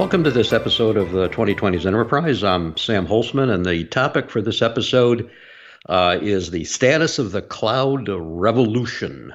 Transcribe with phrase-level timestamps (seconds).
[0.00, 2.42] Welcome to this episode of the 2020s Enterprise.
[2.42, 5.30] I'm Sam Holzman, and the topic for this episode
[5.90, 9.34] uh, is the status of the cloud revolution.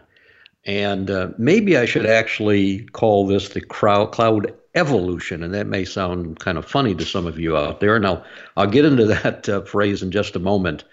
[0.66, 6.40] And uh, maybe I should actually call this the cloud evolution, and that may sound
[6.40, 8.00] kind of funny to some of you out there.
[8.00, 8.24] Now,
[8.58, 10.84] I'll get into that uh, phrase in just a moment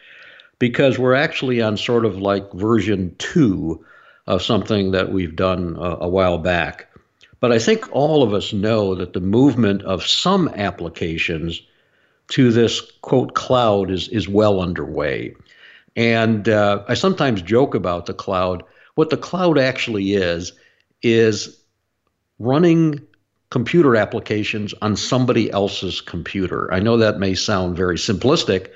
[0.59, 3.83] because we're actually on sort of like version two
[4.27, 6.92] of something that we've done a while back.
[7.43, 11.61] But I think all of us know that the movement of some applications
[12.29, 15.35] to this quote cloud is is well underway.
[15.97, 18.63] And uh, I sometimes joke about the cloud.
[18.95, 20.53] What the cloud actually is
[21.03, 21.61] is
[22.39, 23.01] running
[23.51, 26.73] computer applications on somebody else's computer.
[26.73, 28.69] I know that may sound very simplistic,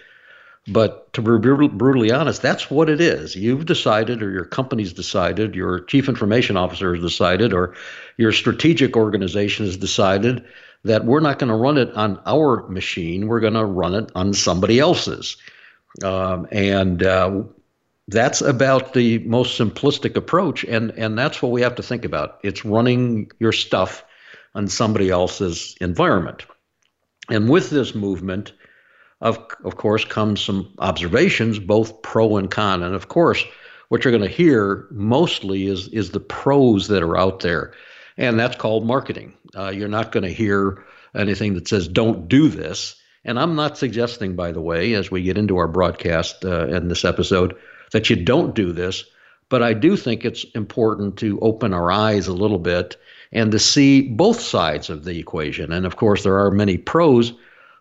[0.68, 3.36] but to be brutally honest, that's what it is.
[3.36, 7.74] You've decided, or your company's decided, your chief information officer has decided, or
[8.16, 10.44] your strategic organization has decided
[10.84, 13.28] that we're not going to run it on our machine.
[13.28, 15.36] We're going to run it on somebody else's.
[16.02, 17.42] Um, and uh,
[18.08, 20.64] that's about the most simplistic approach.
[20.64, 22.40] And, and that's what we have to think about.
[22.42, 24.04] It's running your stuff
[24.54, 26.44] on somebody else's environment.
[27.28, 28.52] And with this movement,
[29.20, 32.82] of, of course, comes some observations, both pro and con.
[32.82, 33.44] And of course,
[33.88, 37.72] what you're going to hear mostly is, is the pros that are out there.
[38.16, 39.34] And that's called marketing.
[39.54, 42.96] Uh, you're not going to hear anything that says, don't do this.
[43.24, 46.88] And I'm not suggesting, by the way, as we get into our broadcast uh, in
[46.88, 47.56] this episode,
[47.92, 49.04] that you don't do this.
[49.48, 52.96] But I do think it's important to open our eyes a little bit
[53.32, 55.72] and to see both sides of the equation.
[55.72, 57.32] And of course, there are many pros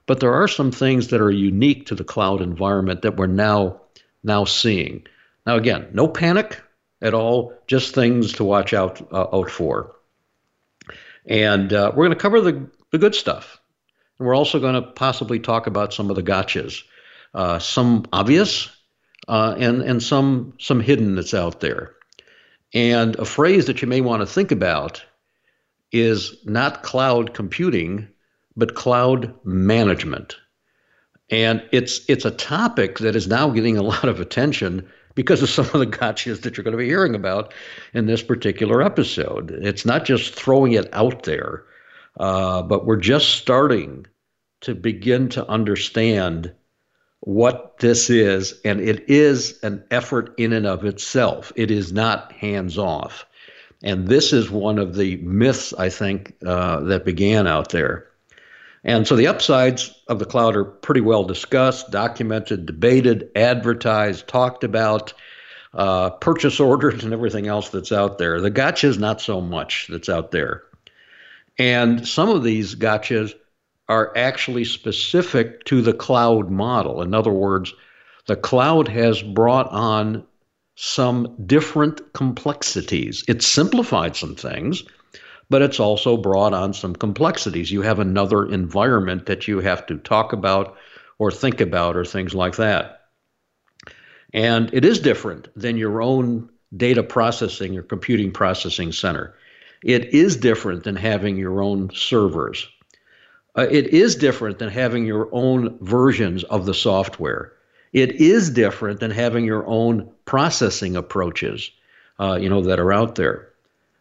[0.07, 3.81] but there are some things that are unique to the cloud environment that we're now
[4.23, 5.05] now seeing.
[5.45, 6.61] Now, again, no panic
[7.01, 9.95] at all, just things to watch out uh, out for.
[11.25, 13.59] And uh, we're going to cover the, the good stuff.
[14.17, 16.83] And we're also going to possibly talk about some of the gotchas,
[17.33, 18.69] uh, some obvious
[19.27, 21.95] uh, and, and some, some hidden that's out there.
[22.73, 25.03] And a phrase that you may want to think about
[25.91, 28.07] is not cloud computing,
[28.55, 30.35] but cloud management.
[31.29, 35.49] And it's it's a topic that is now getting a lot of attention because of
[35.49, 37.53] some of the gotchas that you're going to be hearing about
[37.93, 39.51] in this particular episode.
[39.51, 41.63] It's not just throwing it out there,
[42.19, 44.05] uh, but we're just starting
[44.61, 46.53] to begin to understand
[47.21, 51.51] what this is, and it is an effort in and of itself.
[51.55, 53.25] It is not hands off.
[53.83, 58.07] And this is one of the myths, I think, uh, that began out there.
[58.85, 64.63] And so the upsides of the cloud are pretty well discussed, documented, debated, advertised, talked
[64.63, 65.11] about,
[65.73, 68.39] uh, purchase orders, and everything else that's out there.
[68.39, 70.63] The gotchas, not so much that's out there.
[71.57, 73.33] And some of these gotchas
[73.89, 77.01] are actually specific to the cloud model.
[77.01, 77.73] In other words,
[78.27, 80.23] the cloud has brought on
[80.75, 83.23] some different complexities.
[83.27, 84.83] It's simplified some things
[85.49, 87.71] but it's also brought on some complexities.
[87.71, 90.75] You have another environment that you have to talk about
[91.17, 93.01] or think about or things like that.
[94.33, 99.35] And it is different than your own data processing or computing processing center.
[99.83, 102.67] It is different than having your own servers.
[103.57, 107.53] Uh, it is different than having your own versions of the software.
[107.93, 111.71] It is different than having your own processing approaches,
[112.19, 113.49] uh, you know, that are out there.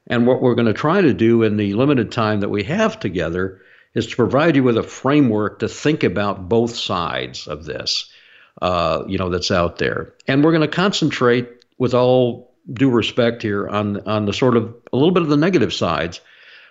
[0.07, 3.01] And what we're going to try to do in the limited time that we have
[3.01, 3.63] together
[3.95, 8.11] is to provide you with a framework to think about both sides of this,
[8.61, 10.13] uh, you know, that's out there.
[10.27, 11.49] And we're going to concentrate,
[11.79, 15.37] with all due respect here, on on the sort of a little bit of the
[15.37, 16.21] negative sides,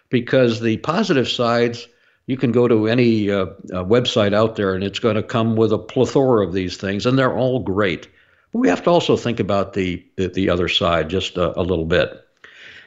[0.10, 1.88] because the positive sides.
[2.26, 5.58] You can go to any uh, uh, website out there, and it's going to come
[5.58, 8.08] with a plethora of these things, and they're all great.
[8.54, 11.62] But we have to also think about the the, the other side just a, a
[11.62, 12.23] little bit.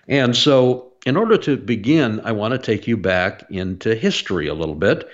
[0.08, 4.54] And so, in order to begin, I want to take you back into history a
[4.54, 5.08] little bit.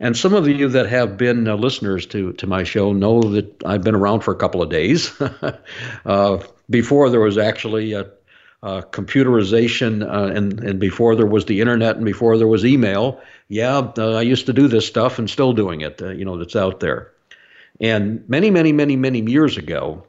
[0.00, 3.62] And some of you that have been uh, listeners to, to my show know that
[3.64, 5.12] I've been around for a couple of days.
[6.06, 6.38] uh,
[6.70, 8.08] before there was actually a,
[8.62, 13.20] a computerization, uh, and, and before there was the internet, and before there was email,
[13.48, 16.36] yeah, uh, I used to do this stuff and still doing it, uh, you know,
[16.36, 17.10] that's out there.
[17.80, 20.04] And many, many, many, many years ago,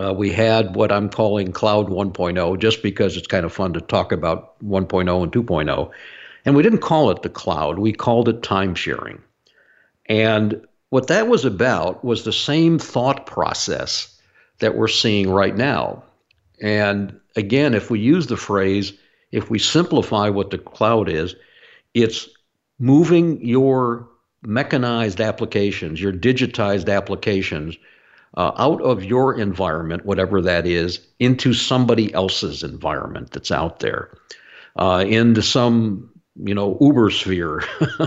[0.00, 3.80] uh, we had what I'm calling Cloud 1.0, just because it's kind of fun to
[3.80, 5.90] talk about 1.0 and 2.0.
[6.44, 9.20] And we didn't call it the cloud, we called it time sharing.
[10.06, 14.18] And what that was about was the same thought process
[14.58, 16.02] that we're seeing right now.
[16.60, 18.92] And again, if we use the phrase,
[19.30, 21.34] if we simplify what the cloud is,
[21.94, 22.28] it's
[22.78, 24.08] moving your
[24.42, 27.76] mechanized applications, your digitized applications,
[28.36, 34.16] uh, out of your environment, whatever that is, into somebody else's environment that's out there,
[34.76, 37.62] uh, into some you know Uber sphere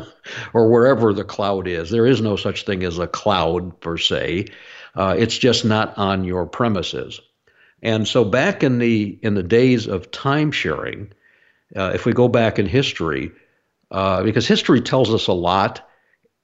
[0.54, 1.90] or wherever the cloud is.
[1.90, 4.48] There is no such thing as a cloud per se.
[4.96, 7.20] Uh, it's just not on your premises.
[7.82, 11.14] And so back in the in the days of time sharing,
[11.76, 13.32] uh, if we go back in history,
[13.92, 15.88] uh, because history tells us a lot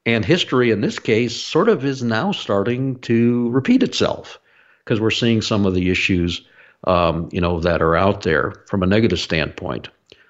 [0.05, 4.39] and history, in this case, sort of is now starting to repeat itself
[4.83, 6.41] because we're seeing some of the issues,
[6.85, 9.89] um, you know, that are out there from a negative standpoint.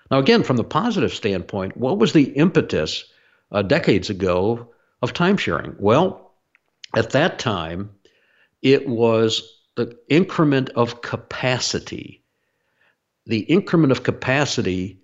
[0.09, 3.05] Now, again, from the positive standpoint, what was the impetus
[3.51, 4.71] uh, decades ago
[5.01, 5.75] of time sharing?
[5.79, 6.33] Well,
[6.93, 7.91] at that time,
[8.61, 9.41] it was
[9.77, 12.23] the increment of capacity.
[13.25, 14.99] The increment of capacity,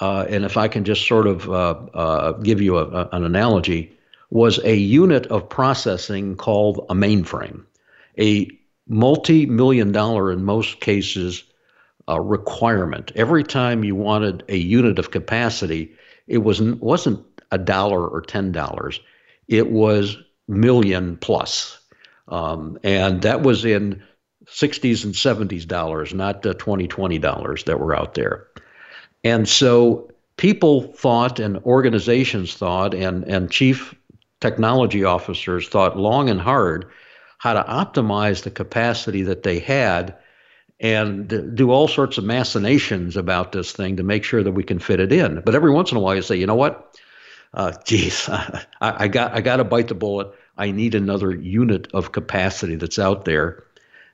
[0.00, 3.24] uh, and if I can just sort of uh, uh give you a, a, an
[3.24, 3.95] analogy,
[4.30, 7.64] was a unit of processing called a mainframe,
[8.18, 8.48] a
[8.88, 11.44] multi million dollar, in most cases,
[12.08, 13.12] uh, requirement.
[13.14, 15.92] Every time you wanted a unit of capacity,
[16.26, 19.00] it wasn't, wasn't a dollar or $10,
[19.48, 20.16] it was
[20.48, 21.78] million plus.
[22.28, 24.02] Um, and that was in
[24.46, 28.46] 60s and 70s dollars, not the 2020 dollars that were out there.
[29.24, 33.94] And so people thought and organizations thought and, and chief
[34.46, 36.86] technology officers thought long and hard
[37.38, 40.16] how to optimize the capacity that they had
[40.78, 44.78] and do all sorts of machinations about this thing to make sure that we can
[44.78, 45.42] fit it in.
[45.44, 46.96] But every once in a while, you say, you know what?
[47.52, 50.28] Uh, geez, I, I got I got to bite the bullet.
[50.56, 53.64] I need another unit of capacity that's out there,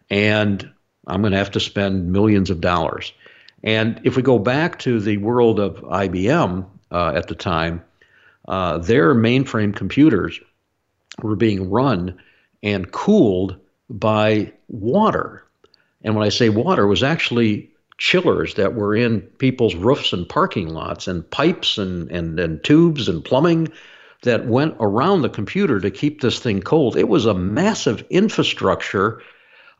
[0.08, 0.72] and
[1.06, 3.12] I'm going to have to spend millions of dollars.
[3.62, 7.84] And if we go back to the world of IBM uh, at the time,
[8.48, 10.40] uh, their mainframe computers
[11.22, 12.18] were being run
[12.62, 13.56] and cooled
[13.88, 15.44] by water.
[16.02, 20.28] And when I say water, it was actually chillers that were in people's roofs and
[20.28, 23.68] parking lots and pipes and, and, and tubes and plumbing
[24.22, 26.96] that went around the computer to keep this thing cold.
[26.96, 29.20] It was a massive infrastructure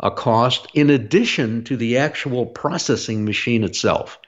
[0.02, 4.18] a cost in addition to the actual processing machine itself.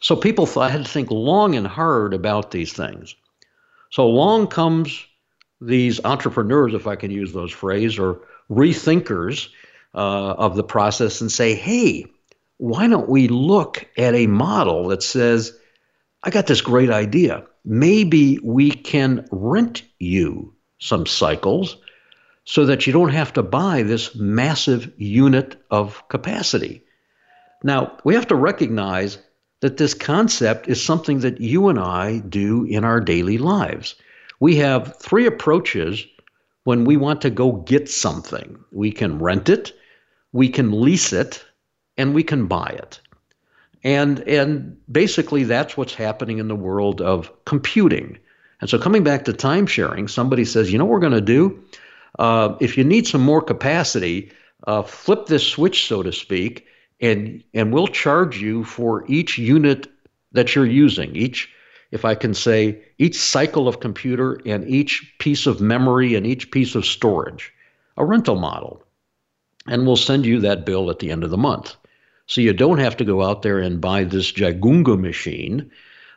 [0.00, 3.14] So people thought, had to think long and hard about these things.
[3.94, 5.06] So along comes
[5.60, 9.50] these entrepreneurs, if I can use those phrase, or rethinkers
[9.94, 12.06] uh, of the process and say, hey,
[12.56, 15.56] why don't we look at a model that says,
[16.24, 17.44] I got this great idea.
[17.64, 21.76] Maybe we can rent you some cycles
[22.46, 26.82] so that you don't have to buy this massive unit of capacity.
[27.62, 29.18] Now, we have to recognize
[29.64, 33.94] that this concept is something that you and I do in our daily lives.
[34.38, 36.06] We have three approaches
[36.64, 39.72] when we want to go get something we can rent it,
[40.32, 41.42] we can lease it,
[41.96, 43.00] and we can buy it.
[43.82, 48.18] And, and basically, that's what's happening in the world of computing.
[48.60, 51.22] And so, coming back to time sharing, somebody says, you know what we're going to
[51.22, 51.64] do?
[52.18, 54.30] Uh, if you need some more capacity,
[54.66, 56.66] uh, flip this switch, so to speak,
[57.00, 59.86] and and we'll charge you for each unit
[60.32, 61.50] that you're using each
[61.90, 66.50] if i can say each cycle of computer and each piece of memory and each
[66.50, 67.52] piece of storage
[67.96, 68.82] a rental model.
[69.66, 71.76] And we'll send you that bill at the end of the month.
[72.26, 75.70] So you don't have to go out there and buy this jagunga machine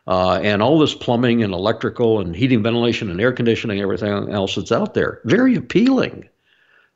[0.06, 4.56] uh, and all this plumbing and electrical and heating ventilation and air conditioning everything else
[4.56, 5.22] that's out there.
[5.26, 6.28] Very appealing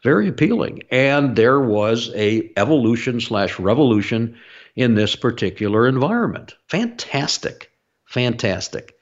[0.03, 0.84] very appealing.
[0.91, 4.38] And there was a evolution slash revolution
[4.75, 6.55] in this particular environment.
[6.67, 7.72] Fantastic,
[8.05, 8.96] fantastic.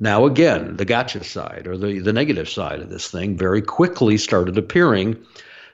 [0.00, 4.18] Now again, the gotcha side or the, the negative side of this thing very quickly
[4.18, 5.16] started appearing,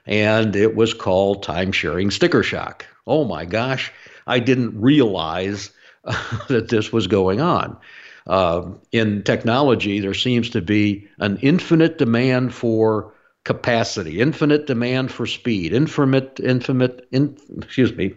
[0.05, 2.85] and it was called time sharing sticker shock.
[3.05, 3.91] Oh my gosh,
[4.25, 5.71] I didn't realize
[6.47, 7.77] that this was going on.
[8.25, 13.12] Uh, in technology, there seems to be an infinite demand for
[13.43, 18.13] capacity, infinite demand for speed, infinite, infinite, in, excuse me,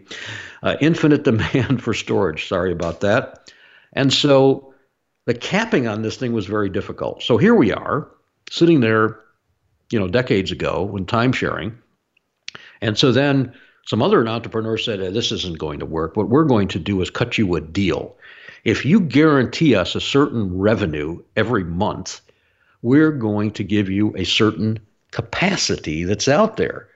[0.63, 2.47] uh, infinite demand for storage.
[2.47, 3.51] Sorry about that.
[3.93, 4.73] And so
[5.25, 7.23] the capping on this thing was very difficult.
[7.23, 8.07] So here we are,
[8.49, 9.19] sitting there
[9.91, 11.77] you know, decades ago when time sharing.
[12.81, 13.53] And so then
[13.85, 16.15] some other entrepreneur said, hey, this isn't going to work.
[16.15, 18.17] What we're going to do is cut you a deal.
[18.63, 22.21] If you guarantee us a certain revenue every month,
[22.81, 24.79] we're going to give you a certain
[25.17, 26.87] capacity that's out there,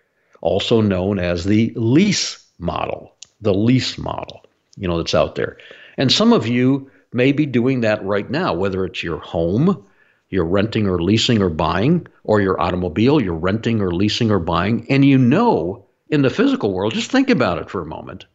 [0.42, 4.46] also known as the lease model, the lease model,
[4.78, 5.58] you know, that's out there.
[5.98, 9.84] And some of you may be doing that right now, whether it's your home,
[10.30, 14.86] you're renting or leasing or buying, or your automobile, you're renting or leasing or buying,
[14.88, 18.28] and you know in the physical world, just think about it for a moment.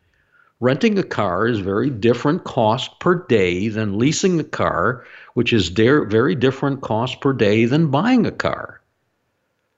[0.59, 5.69] Renting a car is very different cost per day than leasing a car, which is
[5.69, 8.76] very different cost per day than buying a car.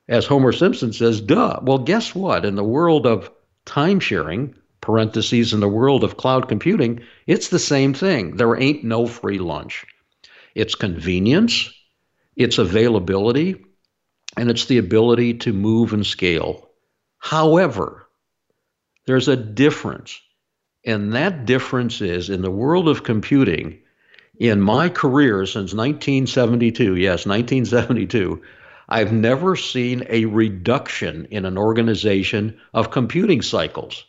[0.08, 1.60] As Homer Simpson says, duh.
[1.62, 2.44] Well, guess what?
[2.44, 3.30] In the world of
[3.66, 8.36] time sharing, parentheses, in the world of cloud computing, it's the same thing.
[8.36, 9.84] There ain't no free lunch.
[10.54, 11.70] It's convenience,
[12.36, 13.64] it's availability,
[14.36, 16.68] and it's the ability to move and scale
[17.18, 18.08] However,
[19.06, 20.20] there's a difference.
[20.84, 23.80] And that difference is in the world of computing,
[24.38, 28.40] in my career since 1972, yes, 1972,
[28.88, 34.04] I've never seen a reduction in an organization of computing cycles.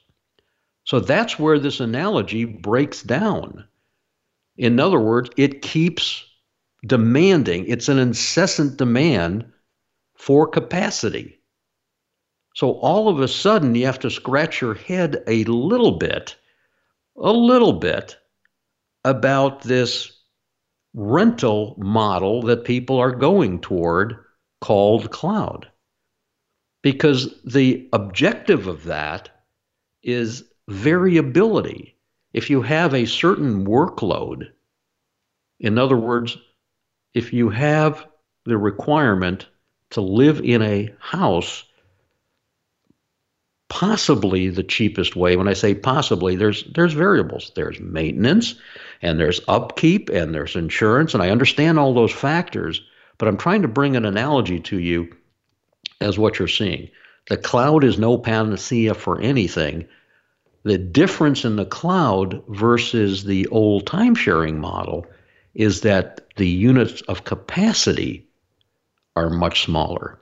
[0.86, 3.66] So that's where this analogy breaks down.
[4.58, 6.26] In other words, it keeps
[6.86, 9.46] demanding, it's an incessant demand
[10.16, 11.42] for capacity.
[12.56, 16.36] So all of a sudden, you have to scratch your head a little bit,
[17.18, 18.18] a little bit
[19.04, 20.24] about this
[20.94, 24.18] rental model that people are going toward
[24.62, 25.68] called cloud.
[26.82, 29.30] Because the objective of that
[30.02, 31.98] is variability.
[32.34, 34.50] If you have a certain workload,
[35.60, 36.38] in other words,
[37.14, 38.06] if you have
[38.46, 39.48] the requirement
[39.92, 41.66] to live in a house
[43.70, 45.36] possibly the cheapest way.
[45.36, 47.52] When I say possibly, there's there's variables.
[47.56, 48.56] There's maintenance
[49.02, 52.82] and there's upkeep and there's insurance and I understand all those factors,
[53.20, 55.16] but I'm trying to bring an analogy to you
[56.02, 56.90] as what you're seeing.
[57.30, 59.88] The cloud is no panacea for anything.
[60.64, 65.06] The difference in the cloud versus the old time sharing model
[65.54, 68.28] is that the units of capacity
[69.16, 70.18] are much smaller.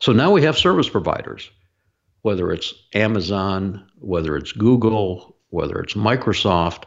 [0.00, 1.50] So now we have service providers
[2.22, 6.84] whether it's Amazon, whether it's Google, whether it's Microsoft.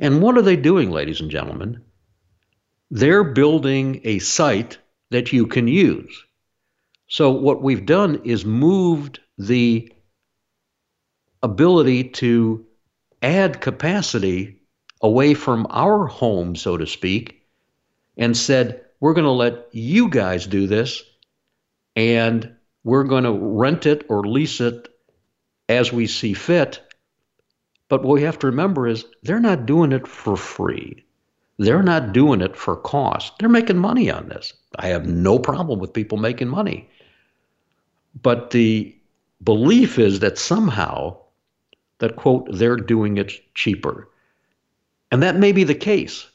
[0.00, 1.80] And what are they doing, ladies and gentlemen?
[2.90, 4.78] They're building a site
[5.10, 6.24] that you can use.
[7.08, 9.92] So, what we've done is moved the
[11.42, 12.66] ability to
[13.22, 14.60] add capacity
[15.00, 17.42] away from our home, so to speak,
[18.16, 21.02] and said, we're going to let you guys do this.
[21.96, 22.54] And
[22.84, 24.88] we're going to rent it or lease it
[25.68, 26.80] as we see fit.
[27.88, 31.04] But what we have to remember is they're not doing it for free.
[31.60, 33.34] They're not doing it for cost.
[33.38, 34.54] They're making money on this.
[34.78, 36.88] I have no problem with people making money.
[38.22, 38.96] But the
[39.44, 41.18] belief is that somehow
[41.98, 44.08] that quote they're doing it cheaper.
[45.10, 46.26] And that may be the case.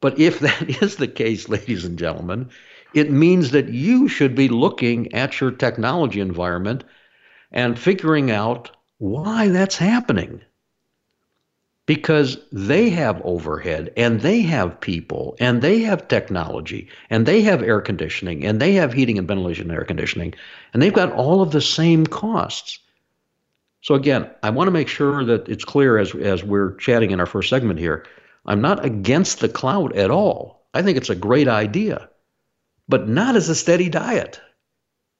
[0.00, 2.48] But if that is the case, ladies and gentlemen,
[2.94, 6.82] it means that you should be looking at your technology environment
[7.50, 10.40] and figuring out why that's happening.
[11.94, 17.62] Because they have overhead and they have people and they have technology and they have
[17.62, 20.34] air conditioning and they have heating and ventilation and air conditioning
[20.72, 22.78] and they've got all of the same costs.
[23.82, 27.20] So again, I want to make sure that it's clear as as we're chatting in
[27.20, 28.06] our first segment here.
[28.46, 30.66] I'm not against the cloud at all.
[30.72, 32.08] I think it's a great idea
[32.88, 34.40] but not as a steady diet.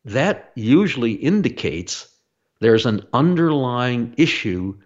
[0.04, 2.08] That usually indicates
[2.60, 4.78] there's an underlying issue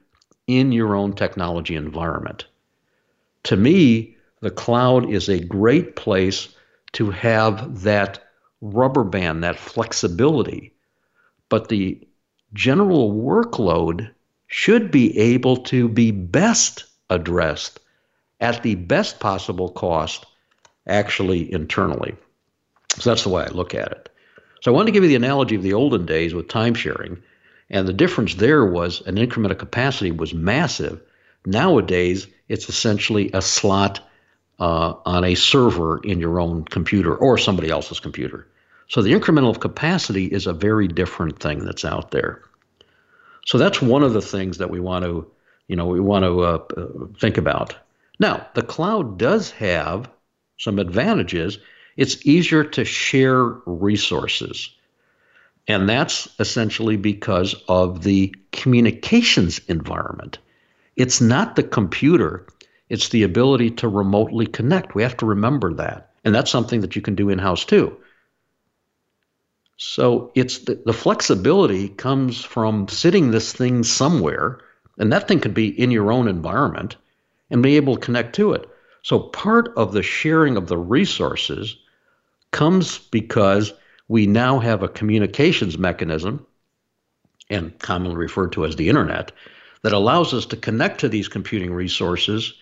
[0.46, 2.46] in your own technology environment.
[3.44, 6.48] To me, the cloud is a great place
[6.92, 8.20] to have that
[8.60, 10.72] rubber band, that flexibility.
[11.48, 12.06] But the
[12.54, 14.10] general workload
[14.46, 17.80] should be able to be best addressed
[18.40, 20.26] at the best possible cost,
[20.86, 22.14] actually internally.
[22.98, 24.08] So that's the way I look at it.
[24.60, 27.22] So I want to give you the analogy of the olden days with time sharing.
[27.70, 31.00] And the difference there was an increment of capacity was massive.
[31.44, 34.00] Nowadays, it's essentially a slot
[34.58, 38.46] uh, on a server in your own computer or somebody else's computer.
[38.88, 42.42] So the incremental capacity is a very different thing that's out there.
[43.44, 45.30] So that's one of the things that we want to,
[45.68, 47.76] you know, we want to uh, think about.
[48.18, 50.08] Now, the cloud does have
[50.56, 51.58] some advantages
[51.96, 54.70] it's easier to share resources.
[55.68, 60.38] And that's essentially because of the communications environment.
[60.94, 62.46] It's not the computer,
[62.88, 64.94] it's the ability to remotely connect.
[64.94, 66.10] We have to remember that.
[66.24, 67.96] And that's something that you can do in house too.
[69.76, 74.60] So it's the, the, flexibility comes from sitting this thing somewhere,
[74.98, 76.96] and that thing could be in your own environment
[77.50, 78.68] and be able to connect to it.
[79.02, 81.76] So part of the sharing of the resources
[82.52, 83.74] comes because
[84.08, 86.46] we now have a communications mechanism,
[87.50, 89.32] and commonly referred to as the internet,
[89.82, 92.54] that allows us to connect to these computing resources,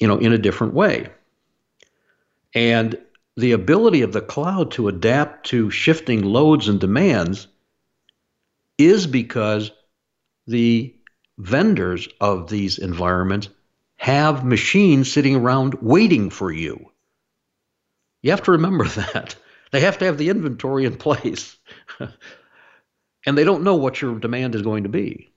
[0.00, 1.08] you know, in a different way.
[2.54, 2.96] And
[3.36, 7.48] the ability of the cloud to adapt to shifting loads and demands
[8.78, 9.72] is because
[10.46, 10.94] the
[11.38, 13.48] vendors of these environments
[13.96, 16.90] have machines sitting around waiting for you.
[18.22, 19.36] You have to remember that.
[19.74, 21.56] They have to have the inventory in place.
[23.26, 25.32] and they don't know what your demand is going to be.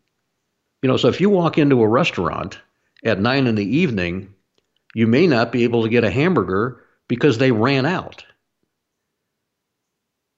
[0.84, 2.60] You know, so if you walk into a restaurant
[3.04, 4.36] at nine in the evening,
[4.94, 8.26] you may not be able to get a hamburger because they ran out.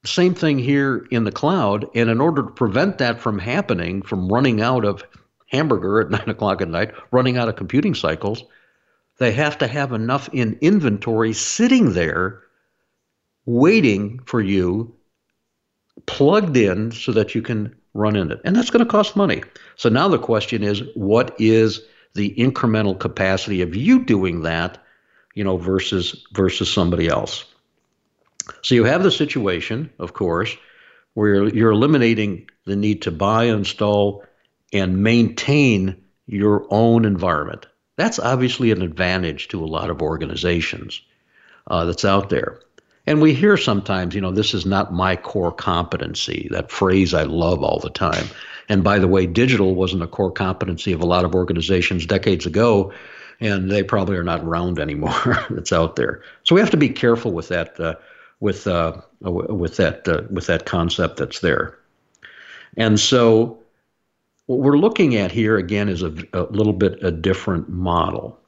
[0.06, 1.86] Same thing here in the cloud.
[1.94, 5.04] And in order to prevent that from happening, from running out of
[5.48, 8.46] hamburger at nine o'clock at night, running out of computing cycles,
[9.18, 12.44] they have to have enough in inventory sitting there
[13.50, 14.94] waiting for you
[16.06, 18.40] plugged in so that you can run in it.
[18.46, 19.44] And that's going to cost money.
[19.76, 21.82] So now the question is what is
[22.14, 24.78] the incremental capacity of you doing that
[25.40, 27.46] you know, versus versus somebody else.
[28.62, 30.56] So you have the situation, of course,
[31.14, 34.26] where you're eliminating the need to buy, install,
[34.74, 37.68] and maintain your own environment.
[37.96, 41.02] That's obviously an advantage to a lot of organizations
[41.68, 42.60] uh, that's out there.
[43.10, 47.24] And we hear sometimes, you know, this is not my core competency, that phrase I
[47.24, 48.28] love all the time.
[48.70, 52.46] And by the way, digital wasn't a core competency of a lot of organizations decades
[52.46, 52.94] ago
[53.40, 55.44] and they probably are not around anymore.
[55.50, 56.22] that's out there.
[56.44, 57.96] So we have to be careful with that, uh,
[58.42, 61.80] with uh, with that uh, with that concept that's there.
[62.78, 63.60] And so
[64.46, 68.39] what we're looking at here again is a, a little bit a different model.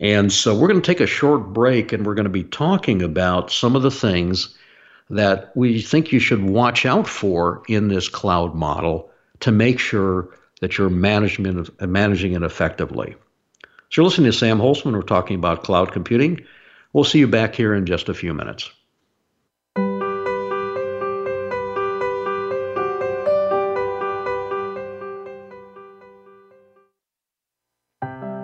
[0.00, 3.02] And so we're going to take a short break and we're going to be talking
[3.02, 4.56] about some of the things
[5.10, 10.28] that we think you should watch out for in this cloud model to make sure
[10.60, 13.14] that you're management, managing it effectively.
[13.62, 14.92] So you're listening to Sam Holzman.
[14.92, 16.44] We're talking about cloud computing.
[16.92, 18.70] We'll see you back here in just a few minutes.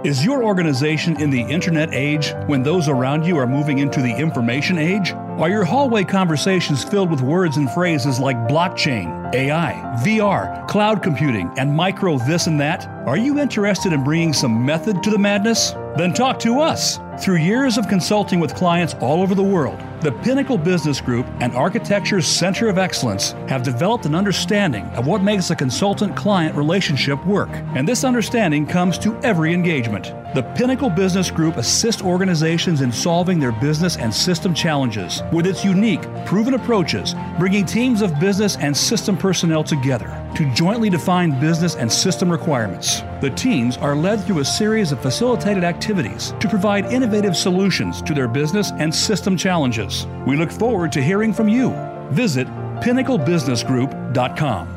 [0.03, 4.11] Is your organization in the internet age when those around you are moving into the
[4.11, 5.13] information age?
[5.13, 11.53] Are your hallway conversations filled with words and phrases like blockchain, AI, VR, cloud computing,
[11.59, 12.87] and micro this and that?
[13.07, 15.73] Are you interested in bringing some method to the madness?
[15.99, 16.99] Then talk to us.
[17.21, 21.55] Through years of consulting with clients all over the world, the Pinnacle Business Group and
[21.55, 27.23] Architecture's Center of Excellence have developed an understanding of what makes a consultant client relationship
[27.27, 27.51] work.
[27.75, 30.15] And this understanding comes to every engagement.
[30.35, 35.63] The Pinnacle Business Group assists organizations in solving their business and system challenges with its
[35.63, 41.75] unique, proven approaches, bringing teams of business and system personnel together to jointly define business
[41.75, 43.03] and system requirements.
[43.21, 48.15] The teams are led through a series of facilitated activities to provide innovative solutions to
[48.15, 50.07] their business and system challenges.
[50.27, 51.71] We look forward to hearing from you.
[52.11, 52.47] Visit
[52.81, 54.77] pinnaclebusinessgroup.com.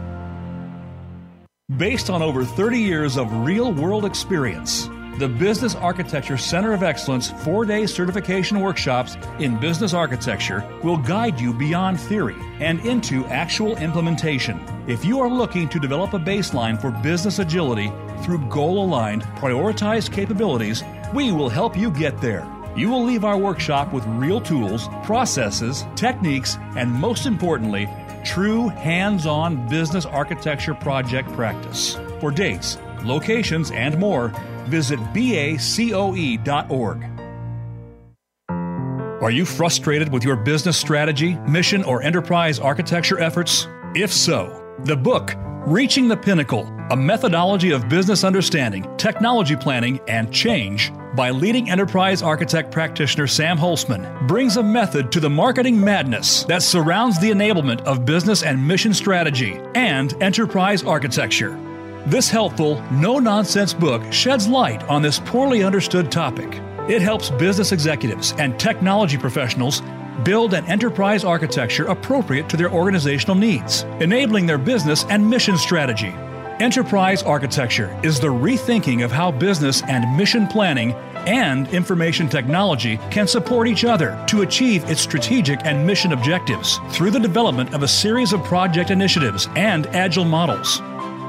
[1.77, 7.29] Based on over 30 years of real world experience, the Business Architecture Center of Excellence
[7.43, 13.77] four day certification workshops in business architecture will guide you beyond theory and into actual
[13.77, 14.59] implementation.
[14.87, 17.91] If you are looking to develop a baseline for business agility
[18.23, 22.47] through goal aligned, prioritized capabilities, we will help you get there.
[22.75, 27.87] You will leave our workshop with real tools, processes, techniques, and most importantly,
[28.25, 31.99] true hands on business architecture project practice.
[32.19, 34.33] For dates, locations, and more,
[34.67, 36.43] visit bacoe.org.
[39.23, 43.67] Are you frustrated with your business strategy, mission, or enterprise architecture efforts?
[43.95, 50.29] If so, the book, Reaching the Pinnacle A Methodology of Business Understanding, Technology Planning, and
[50.33, 56.43] Change by leading enterprise architect practitioner Sam Holzman brings a method to the marketing madness
[56.45, 61.57] that surrounds the enablement of business and mission strategy and enterprise architecture.
[62.05, 66.59] This helpful, no nonsense book sheds light on this poorly understood topic.
[66.89, 69.81] It helps business executives and technology professionals
[70.23, 76.13] build an enterprise architecture appropriate to their organizational needs, enabling their business and mission strategy.
[76.59, 80.91] Enterprise architecture is the rethinking of how business and mission planning
[81.25, 87.11] and information technology can support each other to achieve its strategic and mission objectives through
[87.11, 90.81] the development of a series of project initiatives and agile models.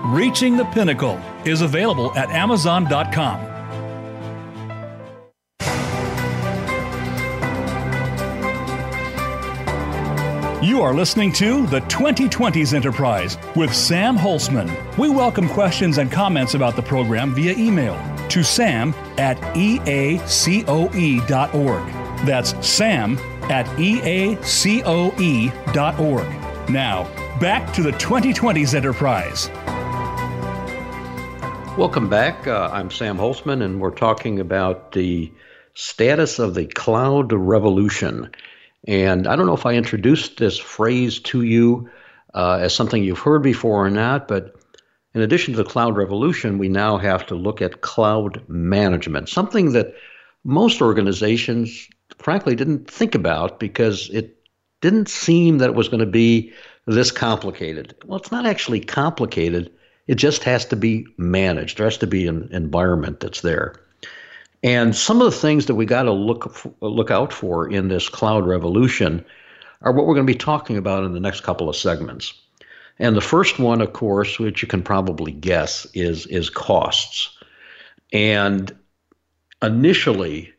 [0.04, 3.40] Reaching the Pinnacle is available at Amazon.com.
[10.62, 14.68] You are listening to the 2020s Enterprise with Sam Holzman.
[14.98, 17.96] We welcome questions and comments about the program via email
[18.28, 19.86] to sam at eacoe.org.
[22.26, 24.30] That's sam at eacoe.org.
[26.70, 29.50] Now, back to the 2020s Enterprise.
[31.76, 32.46] Welcome back.
[32.46, 35.32] Uh, I'm Sam Holzman, and we're talking about the
[35.74, 38.30] status of the cloud revolution.
[38.86, 41.90] And I don't know if I introduced this phrase to you
[42.32, 44.54] uh, as something you've heard before or not, but
[45.14, 49.72] in addition to the cloud revolution, we now have to look at cloud management, something
[49.72, 49.94] that
[50.44, 54.36] most organizations, frankly, didn't think about because it
[54.80, 56.52] didn't seem that it was going to be
[56.86, 57.96] this complicated.
[58.04, 59.72] Well, it's not actually complicated.
[60.06, 61.78] It just has to be managed.
[61.78, 63.74] There has to be an environment that's there.
[64.62, 68.08] And some of the things that we got to look look out for in this
[68.08, 69.24] cloud revolution
[69.82, 72.32] are what we're going to be talking about in the next couple of segments.
[72.98, 77.36] And the first one, of course, which you can probably guess, is is costs.
[78.12, 78.74] And
[79.62, 80.52] initially,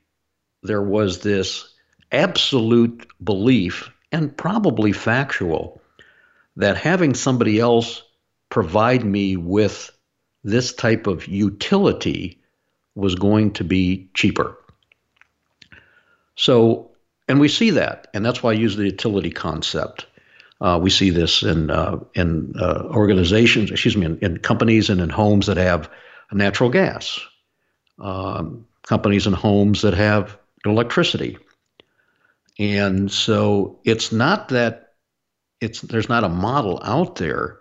[0.61, 1.73] there was this
[2.11, 5.81] absolute belief, and probably factual,
[6.57, 8.03] that having somebody else
[8.49, 9.91] provide me with
[10.43, 12.41] this type of utility
[12.95, 14.57] was going to be cheaper.
[16.35, 16.91] So,
[17.27, 20.05] and we see that, and that's why I use the utility concept.
[20.61, 25.01] Uh, we see this in uh, in uh, organizations, excuse me, in, in, companies and
[25.01, 25.89] in homes that have
[26.31, 27.19] natural gas,
[27.99, 31.37] um, companies and homes that have electricity,
[32.57, 34.93] and so it's not that
[35.59, 37.57] it's there's not a model out there,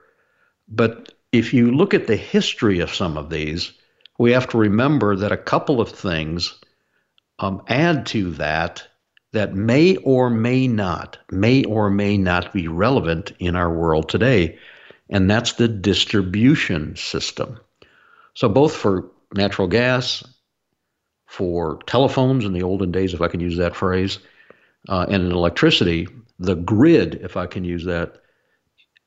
[0.68, 3.72] but if you look at the history of some of these,
[4.18, 6.54] we have to remember that a couple of things
[7.38, 8.86] um, add to that
[9.32, 14.56] that may or may not, may or may not be relevant in our world today,
[15.10, 17.58] and that's the distribution system.
[18.34, 20.22] So, both for natural gas,
[21.26, 24.20] for telephones in the olden days, if I can use that phrase,
[24.88, 26.06] uh, and in electricity,
[26.38, 28.18] the grid, if I can use that,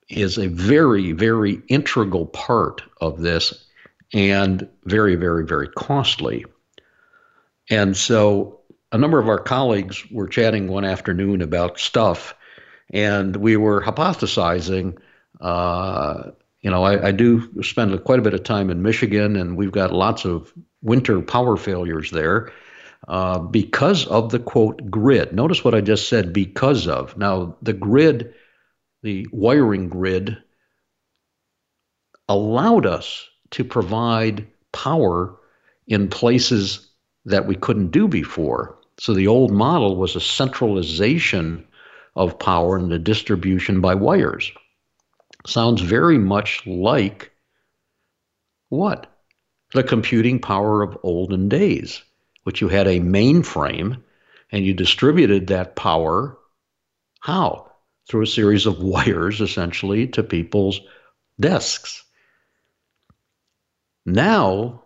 [0.10, 3.66] is a very, very integral part of this
[4.14, 6.46] and very, very, very costly.
[7.70, 12.34] And so a number of our colleagues were chatting one afternoon about stuff,
[12.92, 14.98] and we were hypothesizing.
[15.42, 19.58] Uh, you know, I, I, do spend quite a bit of time in Michigan, and
[19.58, 22.52] we've got lots of winter power failures there
[23.08, 25.34] uh, because of the quote grid.
[25.34, 27.18] Notice what I just said because of.
[27.18, 28.34] Now, the grid,
[29.04, 30.38] the wiring grid,
[32.28, 35.38] allowed us to provide power
[35.88, 36.90] in places
[37.26, 38.78] that we couldn't do before.
[39.00, 41.66] So the old model was a centralization
[42.16, 44.52] of power and the distribution by wires.
[45.46, 47.32] Sounds very much like
[48.70, 49.08] what?
[49.74, 52.02] The computing power of olden days,
[52.44, 54.02] which you had a mainframe
[54.52, 56.38] and you distributed that power.
[57.20, 57.67] How?
[58.08, 60.80] Through a series of wires, essentially, to people's
[61.40, 62.04] desks.
[64.06, 64.84] Now,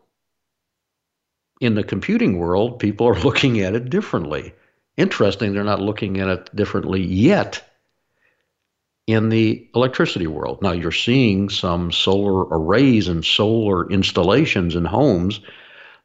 [1.60, 4.54] in the computing world, people are looking at it differently.
[4.98, 7.64] Interesting, they're not looking at it differently yet
[9.08, 10.62] in the electricity world.
[10.62, 15.40] Now, you're seeing some solar arrays and solar installations in homes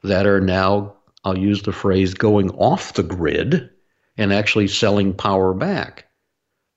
[0.03, 3.71] that are now, I'll use the phrase, going off the grid
[4.17, 6.06] and actually selling power back,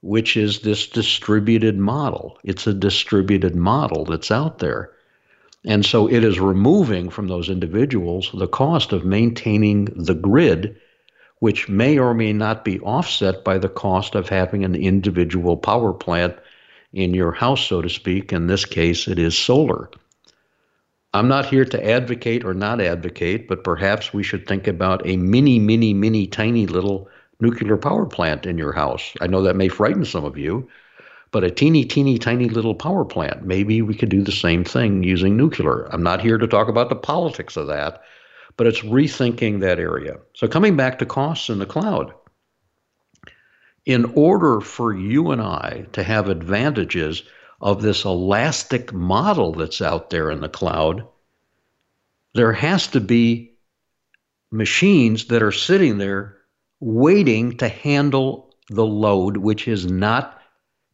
[0.01, 2.37] which is this distributed model.
[2.43, 4.91] It's a distributed model that's out there.
[5.65, 10.77] And so it is removing from those individuals the cost of maintaining the grid,
[11.39, 15.93] which may or may not be offset by the cost of having an individual power
[15.93, 16.35] plant
[16.93, 18.31] in your house, so to speak.
[18.31, 19.89] In this case, it is solar.
[21.13, 25.17] I'm not here to advocate or not advocate, but perhaps we should think about a
[25.17, 27.09] mini, mini, mini, tiny little
[27.39, 29.13] nuclear power plant in your house.
[29.21, 30.69] I know that may frighten some of you,
[31.31, 33.45] but a teeny, teeny, tiny little power plant.
[33.45, 35.87] Maybe we could do the same thing using nuclear.
[35.93, 38.01] I'm not here to talk about the politics of that,
[38.57, 40.17] but it's rethinking that area.
[40.33, 42.13] So, coming back to costs in the cloud,
[43.85, 47.23] in order for you and I to have advantages
[47.61, 51.07] of this elastic model that's out there in the cloud,
[52.33, 53.53] there has to be
[54.51, 56.38] machines that are sitting there
[56.79, 60.41] waiting to handle the load, which is not,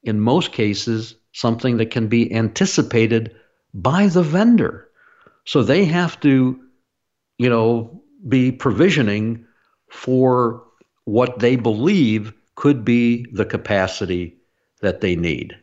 [0.04, 3.36] in most cases, something that can be anticipated
[3.74, 4.88] by the vendor.
[5.46, 6.60] So they have to,
[7.38, 9.46] you know, be provisioning
[9.90, 10.64] for
[11.04, 14.38] what they believe could be the capacity
[14.82, 15.56] that they need.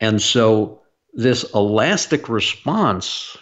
[0.00, 3.36] And so this elastic response,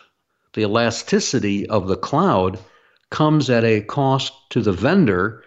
[0.55, 2.59] the elasticity of the cloud,
[3.11, 5.45] comes at a cost to the vendor,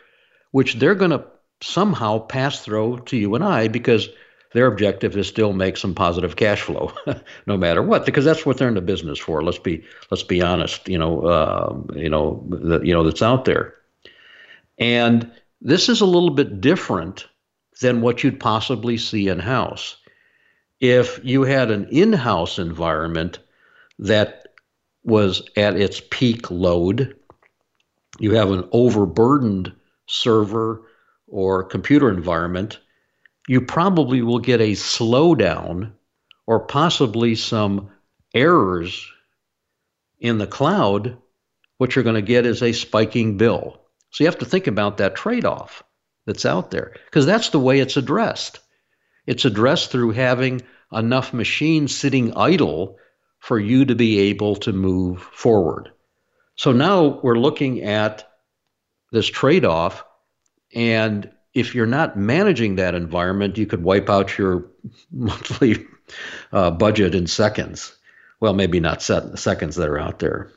[0.51, 1.25] which they're going to
[1.61, 4.09] somehow pass through to you and I because
[4.53, 6.91] their objective is still make some positive cash flow,
[7.45, 9.43] no matter what, because that's what they're in the business for.
[9.43, 10.87] Let's be let's be honest.
[10.87, 13.75] You know, uh, you know, the, you know that's out there,
[14.79, 15.31] and
[15.61, 17.27] this is a little bit different
[17.81, 19.97] than what you'd possibly see in house.
[20.79, 23.39] If you had an in house environment
[23.99, 24.47] that
[25.03, 27.15] was at its peak load,
[28.19, 29.73] you have an overburdened
[30.09, 30.81] server
[31.27, 32.79] or computer environment
[33.49, 35.93] you probably will get a slowdown
[36.45, 37.89] or possibly some
[38.31, 39.11] errors
[40.19, 41.17] in the cloud.
[41.79, 43.81] What you're going to get is a spiking bill.
[44.11, 45.81] So you have to think about that trade off
[46.27, 48.59] that's out there because that's the way it's addressed.
[49.25, 50.61] It's addressed through having
[50.93, 52.97] enough machines sitting idle
[53.39, 55.91] for you to be able to move forward.
[56.55, 58.28] So now we're looking at
[59.11, 60.03] this trade off,
[60.73, 64.65] and if you're not managing that environment, you could wipe out your
[65.11, 65.85] monthly
[66.51, 67.95] uh, budget in seconds.
[68.39, 70.49] Well, maybe not seconds that are out there.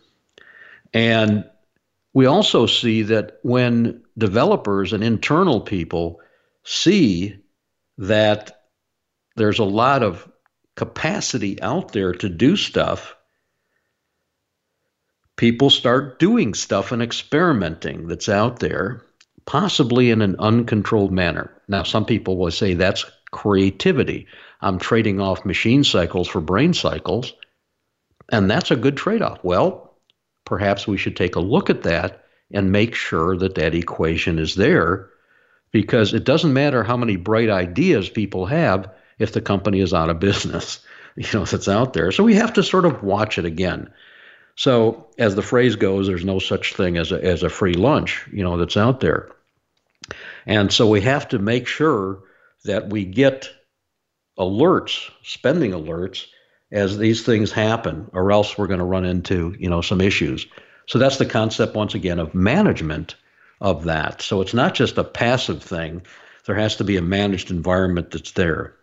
[0.94, 1.44] And
[2.14, 6.20] we also see that when developers and internal people
[6.64, 7.36] see
[7.98, 8.62] that
[9.36, 10.30] there's a lot of
[10.76, 13.16] capacity out there to do stuff,
[15.36, 19.04] people start doing stuff and experimenting that's out there
[19.44, 21.50] possibly in an uncontrolled manner.
[21.68, 24.26] Now, some people will say that's creativity.
[24.60, 27.32] I'm trading off machine cycles for brain cycles,
[28.30, 29.42] and that's a good trade off.
[29.42, 29.96] Well,
[30.44, 34.54] perhaps we should take a look at that and make sure that that equation is
[34.54, 35.10] there
[35.72, 40.10] because it doesn't matter how many bright ideas people have if the company is out
[40.10, 40.80] of business,
[41.16, 42.12] you know, it's out there.
[42.12, 43.90] So we have to sort of watch it again.
[44.54, 48.26] So, as the phrase goes, there's no such thing as a, as a free lunch,
[48.32, 49.30] you know, that's out there.
[50.46, 52.20] And so we have to make sure
[52.64, 53.50] that we get
[54.38, 56.26] alerts, spending alerts,
[56.70, 60.46] as these things happen, or else we're going to run into, you know, some issues.
[60.86, 63.14] So that's the concept once again of management
[63.60, 64.22] of that.
[64.22, 66.02] So it's not just a passive thing.
[66.46, 68.74] There has to be a managed environment that's there.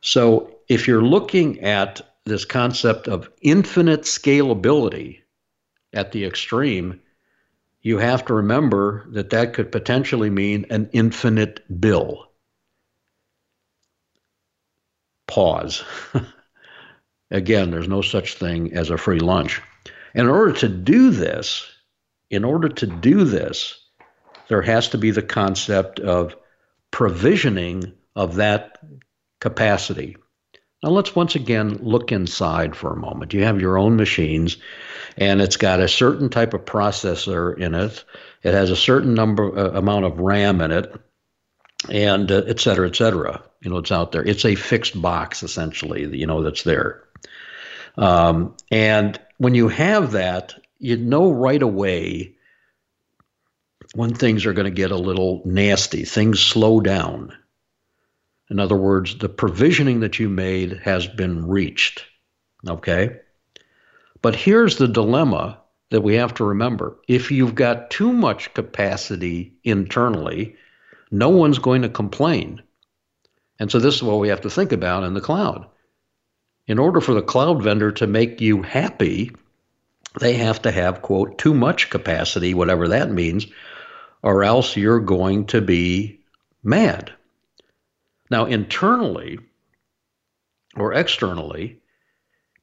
[0.00, 5.20] So if you're looking at this concept of infinite scalability
[5.92, 7.00] at the extreme,
[7.80, 12.30] you have to remember that that could potentially mean an infinite bill.
[15.26, 15.84] Pause.
[17.30, 19.60] Again, there's no such thing as a free lunch.
[20.14, 21.66] In order to do this,
[22.30, 23.78] in order to do this,
[24.48, 26.36] there has to be the concept of
[26.90, 28.78] provisioning of that
[29.40, 30.16] capacity.
[30.82, 33.34] Now, let's once again look inside for a moment.
[33.34, 34.56] You have your own machines,
[35.16, 38.04] and it's got a certain type of processor in it.
[38.42, 40.92] It has a certain number uh, amount of RAM in it,
[41.88, 43.42] and uh, et cetera, et cetera.
[43.60, 44.24] You know, it's out there.
[44.24, 46.18] It's a fixed box essentially.
[46.18, 47.04] You know, that's there.
[47.96, 52.34] Um, and when you have that, you know right away
[53.94, 56.04] when things are going to get a little nasty.
[56.04, 57.36] Things slow down
[58.50, 62.04] in other words, the provisioning that you made has been reached.
[62.68, 63.20] Okay?
[64.20, 65.58] But here's the dilemma
[65.90, 66.96] that we have to remember.
[67.08, 70.56] If you've got too much capacity internally,
[71.10, 72.62] no one's going to complain.
[73.58, 75.66] And so this is what we have to think about in the cloud.
[76.66, 79.32] In order for the cloud vendor to make you happy,
[80.20, 83.46] they have to have, quote, too much capacity, whatever that means,
[84.22, 86.20] or else you're going to be
[86.62, 87.12] mad.
[88.32, 89.40] Now, internally
[90.74, 91.82] or externally,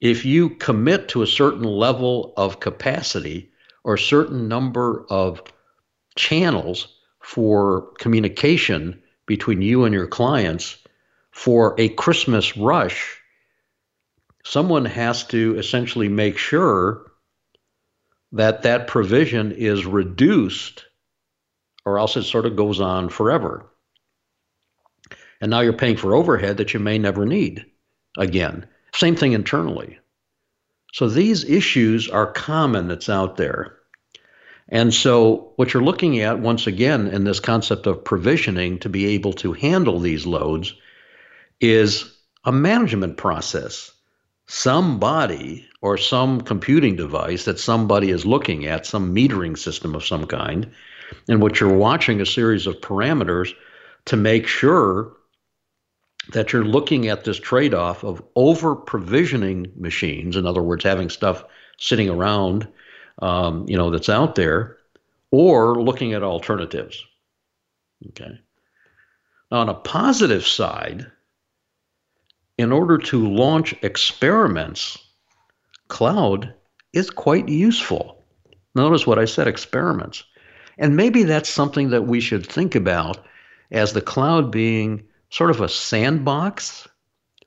[0.01, 3.51] if you commit to a certain level of capacity
[3.84, 5.43] or a certain number of
[6.15, 6.88] channels
[7.19, 10.75] for communication between you and your clients
[11.29, 13.21] for a Christmas rush,
[14.43, 17.12] someone has to essentially make sure
[18.32, 20.86] that that provision is reduced
[21.86, 23.69] or else it sort of goes on forever.
[25.41, 27.65] And now you're paying for overhead that you may never need
[28.17, 28.65] again.
[28.93, 29.99] Same thing internally.
[30.93, 33.75] So these issues are common that's out there.
[34.71, 39.08] And so, what you're looking at, once again, in this concept of provisioning to be
[39.08, 40.75] able to handle these loads,
[41.60, 43.91] is a management process.
[44.47, 50.25] Somebody or some computing device that somebody is looking at, some metering system of some
[50.25, 50.71] kind,
[51.28, 53.54] and which you're watching a series of parameters
[54.06, 55.13] to make sure
[56.31, 61.09] that you're looking at this trade off of over provisioning machines, in other words, having
[61.09, 61.43] stuff
[61.77, 62.67] sitting around,
[63.21, 64.77] um, you know, that's out there,
[65.31, 67.03] or looking at alternatives.
[68.09, 68.39] Okay.
[69.51, 71.09] Now, on a positive side,
[72.57, 74.97] in order to launch experiments,
[75.87, 76.53] cloud
[76.93, 78.23] is quite useful.
[78.75, 80.23] Notice what I said experiments.
[80.77, 83.25] And maybe that's something that we should think about
[83.71, 86.87] as the cloud being sort of a sandbox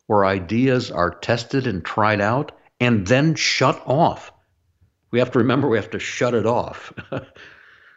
[0.06, 4.32] where ideas are tested and tried out and then shut off.
[5.10, 6.92] We have to remember we have to shut it off.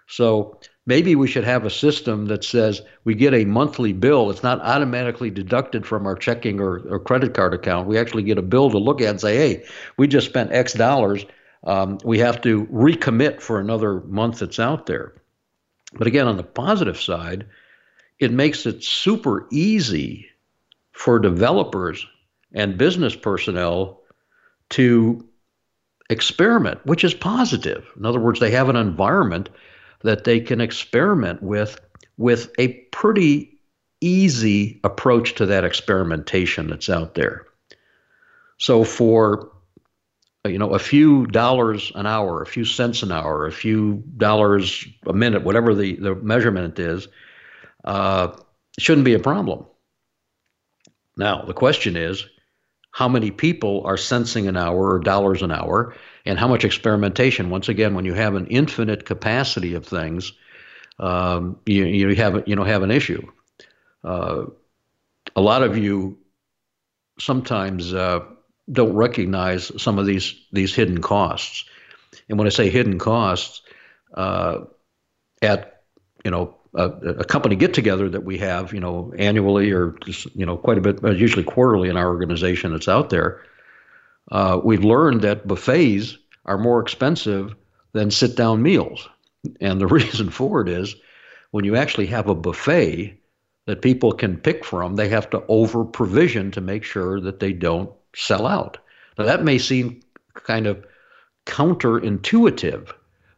[0.08, 4.30] so maybe we should have a system that says we get a monthly bill.
[4.30, 7.88] It's not automatically deducted from our checking or, or credit card account.
[7.88, 9.66] We actually get a bill to look at and say, hey,
[9.98, 11.26] we just spent X dollars.
[11.64, 15.16] Um, we have to recommit for another month that's out there.
[15.94, 17.48] But again, on the positive side,
[18.20, 20.28] it makes it super easy
[20.92, 22.06] for developers
[22.54, 24.02] and business personnel
[24.70, 25.28] to
[26.10, 27.86] experiment, which is positive.
[27.98, 29.50] In other words, they have an environment
[30.04, 31.80] that they can experiment with
[32.18, 33.60] with a pretty
[34.00, 37.46] easy approach to that experimentation that's out there.
[38.58, 39.52] So for
[40.46, 44.88] you know a few dollars an hour, a few cents an hour, a few dollars
[45.08, 47.08] a minute, whatever the, the measurement is,
[47.86, 48.36] uh,
[48.78, 49.66] shouldn't be a problem.
[51.18, 52.26] Now, the question is
[52.92, 55.96] how many people are sensing an hour or dollars an hour,
[56.26, 57.50] and how much experimentation?
[57.50, 60.34] Once again, when you have an infinite capacity of things,
[61.00, 63.26] um, you, you, have, you know, have an issue.
[64.04, 64.46] Uh,
[65.36, 66.18] a lot of you
[67.20, 68.20] sometimes uh,
[68.72, 71.66] don't recognize some of these these hidden costs.
[72.30, 73.62] And when I say hidden costs,
[74.14, 74.62] uh,
[75.42, 75.84] at
[76.24, 80.46] you know a, company get together that we have, you know, annually or just, you
[80.46, 83.42] know, quite a bit, uh, usually quarterly in our organization that's out there.
[84.32, 87.56] Uh, we've learned that buffets are more expensive
[87.94, 89.08] than sit down meals.
[89.62, 90.96] And the reason for it is
[91.52, 93.18] when you actually have a buffet
[93.66, 97.54] that people can pick from, they have to over provision to make sure that they
[97.54, 98.78] don't sell out.
[99.18, 100.02] Now, that may seem
[100.34, 100.86] kind of
[101.46, 102.92] counterintuitive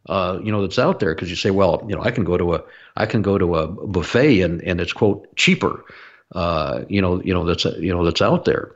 [0.07, 2.37] uh, you know, that's out there because you say, well, you know, I can go
[2.37, 2.63] to a
[2.97, 5.85] I can go to a buffet and and it's quote cheaper,
[6.33, 8.71] uh, you know, you know that's you know that's out there.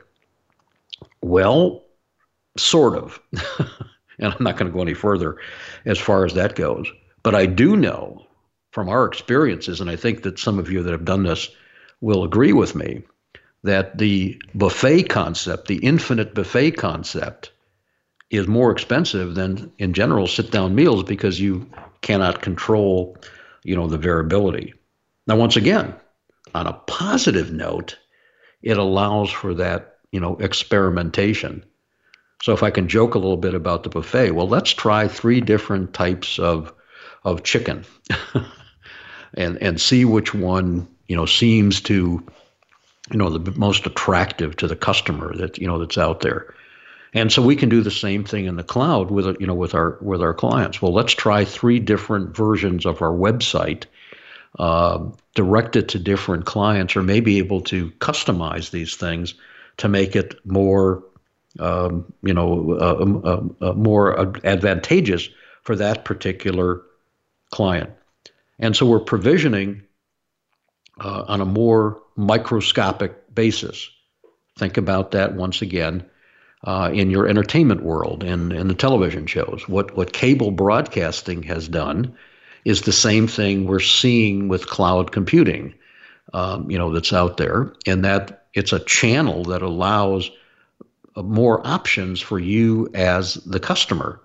[1.20, 1.82] Well,
[2.56, 3.20] sort of,
[4.18, 5.36] and I'm not going to go any further
[5.84, 6.90] as far as that goes.
[7.22, 8.24] But I do know
[8.70, 11.50] from our experiences, and I think that some of you that have done this
[12.00, 13.02] will agree with me,
[13.62, 17.52] that the buffet concept, the infinite buffet concept,
[18.30, 21.68] is more expensive than in general sit down meals because you
[22.00, 23.16] cannot control
[23.64, 24.74] you know the variability.
[25.26, 25.94] Now once again
[26.54, 27.98] on a positive note
[28.62, 31.64] it allows for that you know experimentation.
[32.42, 35.40] So if i can joke a little bit about the buffet well let's try three
[35.40, 36.72] different types of
[37.24, 37.84] of chicken
[39.34, 42.24] and and see which one you know seems to
[43.10, 46.54] you know the most attractive to the customer that you know that's out there
[47.14, 49.74] and so we can do the same thing in the cloud with you know with
[49.74, 50.80] our with our clients.
[50.80, 53.84] Well, let's try three different versions of our website,
[54.58, 59.34] uh, directed to different clients, or maybe able to customize these things
[59.78, 61.04] to make it more
[61.58, 65.28] um, you know uh, um, uh, uh, more advantageous
[65.62, 66.82] for that particular
[67.50, 67.90] client.
[68.58, 69.82] And so we're provisioning
[70.98, 73.90] uh, on a more microscopic basis.
[74.58, 76.08] Think about that once again
[76.64, 79.64] uh, in your entertainment world and in the television shows.
[79.68, 82.14] What what cable broadcasting has done
[82.64, 85.74] is the same thing we're seeing with cloud computing.
[86.32, 90.30] Um, you know that's out there, and that it's a channel that allows
[91.16, 94.20] uh, more options for you as the customer.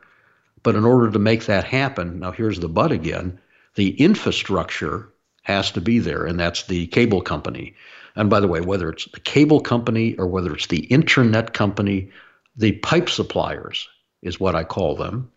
[0.64, 3.40] But in order to make that happen, now here's the but again:
[3.76, 5.10] the infrastructure
[5.42, 7.74] has to be there, and that's the cable company.
[8.16, 12.10] And by the way, whether it's the cable company or whether it's the internet company
[12.58, 13.88] the pipe suppliers
[14.22, 15.32] is what I call them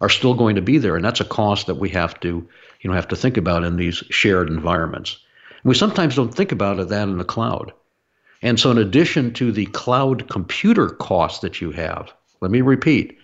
[0.00, 2.48] are still going to be there and that's a cost that we have to
[2.80, 5.18] you know have to think about in these shared environments
[5.64, 7.72] We sometimes don't think about it that in the cloud.
[8.42, 13.18] And so, in addition to the cloud computer costs that you have, let me repeat,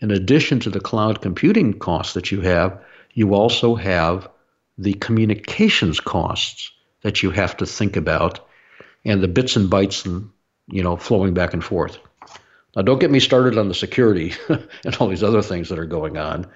[0.00, 2.80] in addition to the cloud computing costs that you have,
[3.12, 4.28] you also have
[4.78, 6.70] the communications costs
[7.02, 8.40] that you have to think about
[9.04, 10.30] and the bits and bytes and
[10.68, 11.98] you know flowing back and forth.
[12.76, 15.86] Now, don't get me started on the security and all these other things that are
[15.86, 16.46] going on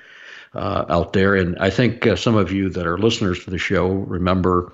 [0.55, 1.35] uh, out there.
[1.35, 4.73] And I think uh, some of you that are listeners to the show remember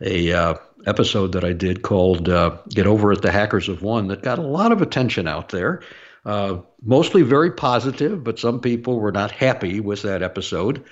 [0.00, 0.54] a uh,
[0.86, 4.38] episode that I did called uh, "Get Over It: The Hackers of One" that got
[4.38, 5.82] a lot of attention out there.
[6.26, 10.84] Uh, mostly very positive, but some people were not happy with that episode.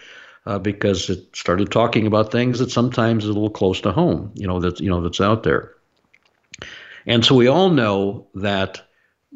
[0.46, 4.32] Uh, because it started talking about things that sometimes is a little close to home,
[4.34, 5.74] you know, that you know that's out there.
[7.06, 8.87] And so we all know that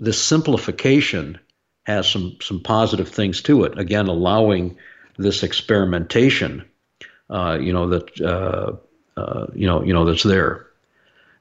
[0.03, 1.39] this simplification
[1.85, 3.79] has some some positive things to it.
[3.79, 4.77] Again, allowing
[5.17, 6.65] this experimentation,
[7.31, 8.73] uh, you know that uh,
[9.19, 10.67] uh, you know you know that's there,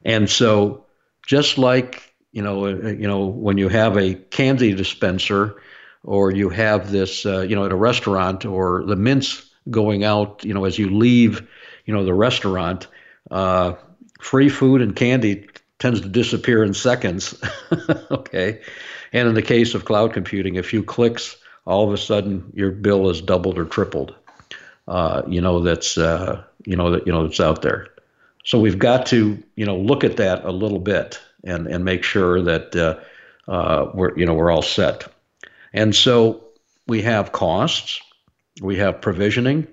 [0.04, 0.86] and so
[1.26, 5.60] just like you know uh, you know when you have a candy dispenser,
[6.04, 10.44] or you have this uh, you know at a restaurant, or the mints going out,
[10.44, 11.48] you know as you leave,
[11.84, 12.86] you know the restaurant,
[13.32, 13.72] uh,
[14.20, 15.48] free food and candy
[15.82, 17.34] tends to disappear in seconds.
[18.12, 18.60] okay.
[19.12, 22.70] And in the case of cloud computing, a few clicks, all of a sudden your
[22.70, 24.14] bill is doubled or tripled.
[24.86, 27.88] Uh, you know that's uh, you know that you know that's out there.
[28.44, 32.04] So we've got to you know look at that a little bit and and make
[32.04, 35.06] sure that uh, uh we're you know we're all set.
[35.72, 36.44] And so
[36.86, 38.00] we have costs,
[38.60, 39.66] we have provisioning,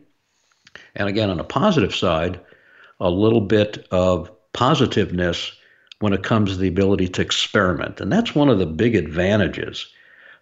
[0.95, 2.39] and again on a positive side,
[2.99, 5.51] a little bit of positiveness
[5.99, 7.99] when it comes to the ability to experiment.
[7.99, 9.87] And that's one of the big advantages,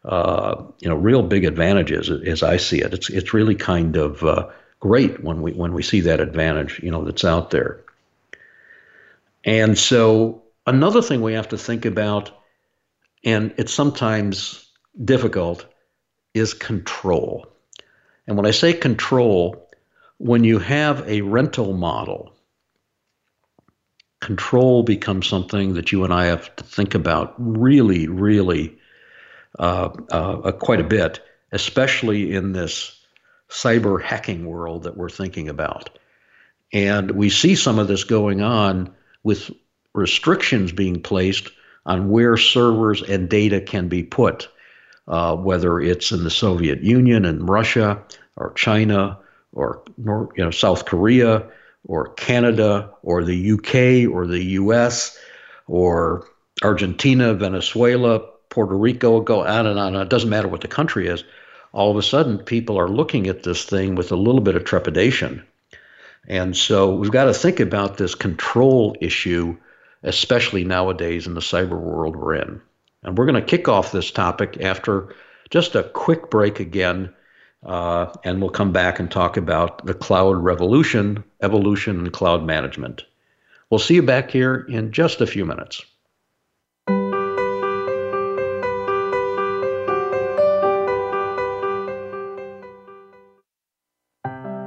[0.06, 2.94] uh, you know, real big advantages as I see it.
[2.94, 4.48] It's, it's really kind of uh,
[4.80, 7.82] great when we, when we see that advantage, you know, that's out there.
[9.44, 12.32] And so another thing we have to think about,
[13.24, 14.68] and it's sometimes
[15.04, 15.66] difficult,
[16.34, 17.48] is control.
[18.28, 19.70] And when I say control,
[20.20, 22.34] when you have a rental model,
[24.28, 28.78] control becomes something that you and I have to think about really, really
[29.58, 31.22] uh, uh, quite a bit,
[31.54, 33.00] especially in this
[33.50, 35.98] cyber hacking world that we're thinking about.
[36.74, 39.50] And we see some of this going on with
[39.94, 41.50] restrictions being placed
[41.86, 44.50] on where servers and data can be put,
[45.08, 48.04] uh, whether it's in the Soviet Union and Russia
[48.36, 49.20] or China
[49.54, 51.50] or North, you know, South Korea
[51.88, 55.18] or Canada or the UK or the US
[55.66, 56.28] or
[56.64, 58.20] Argentina, Venezuela,
[58.50, 59.96] Puerto Rico, go on and on.
[59.96, 61.24] It doesn't matter what the country is.
[61.74, 64.64] All of a sudden, people are looking at this thing with a little bit of
[64.64, 65.46] trepidation.
[66.28, 69.58] And so we've got to think about this control issue,
[70.04, 72.62] especially nowadays in the cyber world we're in.
[73.04, 75.14] And we're going to kick off this topic after
[75.50, 77.14] just a quick break again
[77.68, 83.04] uh, and we'll come back and talk about the cloud revolution, evolution, and cloud management.
[83.70, 85.84] We'll see you back here in just a few minutes.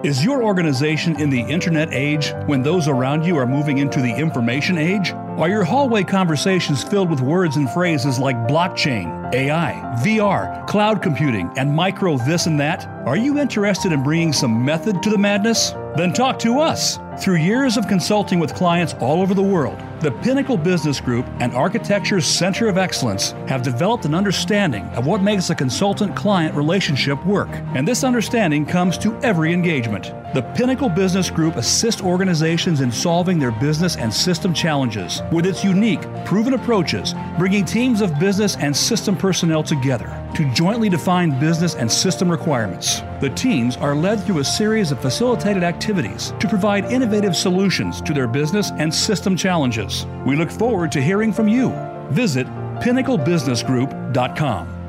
[0.05, 4.15] Is your organization in the internet age when those around you are moving into the
[4.15, 5.13] information age?
[5.41, 9.73] Are your hallway conversations filled with words and phrases like blockchain, AI,
[10.05, 12.87] VR, cloud computing, and micro this and that?
[13.07, 15.71] Are you interested in bringing some method to the madness?
[15.97, 16.99] Then talk to us.
[17.19, 21.55] Through years of consulting with clients all over the world, the Pinnacle Business Group and
[21.55, 27.25] Architecture's Center of Excellence have developed an understanding of what makes a consultant client relationship
[27.25, 27.49] work.
[27.75, 30.13] And this understanding comes to every engagement.
[30.33, 35.65] The Pinnacle Business Group assists organizations in solving their business and system challenges with its
[35.65, 40.07] unique, proven approaches, bringing teams of business and system personnel together
[40.37, 43.01] to jointly define business and system requirements.
[43.21, 48.15] The teams are led through a series of facilitated activities to provide innovative solutions to
[48.15, 50.07] their business and system challenges.
[50.25, 51.71] We look forward to hearing from you.
[52.11, 52.47] Visit
[52.79, 54.80] pinnaclebusinessgroup.com.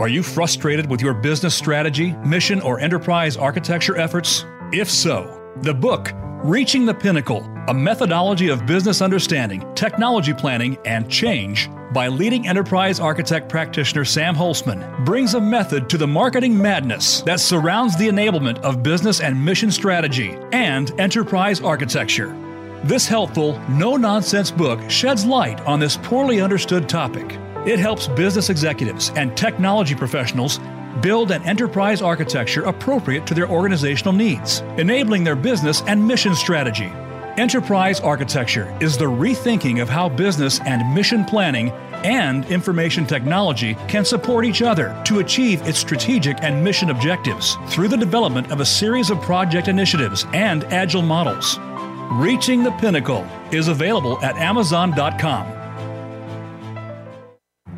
[0.00, 4.46] Are you frustrated with your business strategy, mission, or enterprise architecture efforts?
[4.72, 11.10] If so, the book, Reaching the Pinnacle A Methodology of Business Understanding, Technology Planning, and
[11.10, 17.20] Change by leading enterprise architect practitioner Sam Holcman brings a method to the marketing madness
[17.26, 22.34] that surrounds the enablement of business and mission strategy and enterprise architecture.
[22.84, 27.38] This helpful, no nonsense book sheds light on this poorly understood topic.
[27.66, 30.58] It helps business executives and technology professionals
[31.02, 36.90] build an enterprise architecture appropriate to their organizational needs, enabling their business and mission strategy.
[37.36, 41.70] Enterprise architecture is the rethinking of how business and mission planning
[42.02, 47.88] and information technology can support each other to achieve its strategic and mission objectives through
[47.88, 51.58] the development of a series of project initiatives and agile models.
[52.12, 55.59] Reaching the Pinnacle is available at Amazon.com.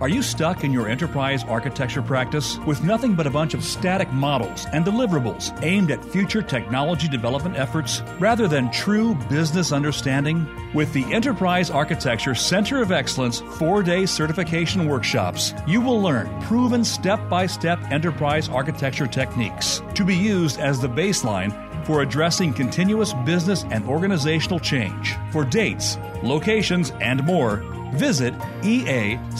[0.02, 4.12] Are you stuck in your enterprise architecture practice with nothing but a bunch of static
[4.12, 10.44] models and deliverables aimed at future technology development efforts rather than true business understanding?
[10.74, 16.82] With the Enterprise Architecture Center of Excellence four day certification workshops, you will learn proven
[16.82, 21.52] step by step enterprise architecture techniques to be used as the baseline
[21.86, 25.14] for addressing continuous business and organizational change.
[25.30, 27.62] For dates, locations, and more,
[27.92, 29.32] visit eacoe.org.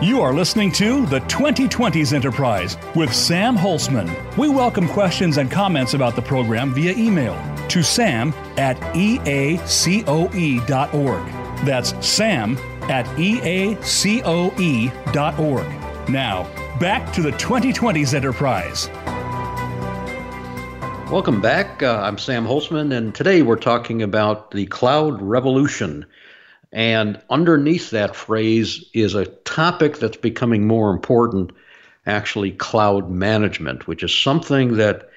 [0.00, 4.08] You are listening to the 2020s Enterprise with Sam Holcman.
[4.38, 7.36] We welcome questions and comments about the program via email
[7.68, 9.66] to sam at eacoe.org.
[11.66, 13.68] That's sam at eacoe.org.
[16.08, 18.88] Now, back to the 2020s Enterprise.
[21.10, 21.82] Welcome back.
[21.82, 26.04] Uh, I'm Sam Holcman, and today we're talking about the cloud revolution.
[26.70, 31.52] And underneath that phrase is a topic that's becoming more important
[32.04, 35.08] actually, cloud management, which is something that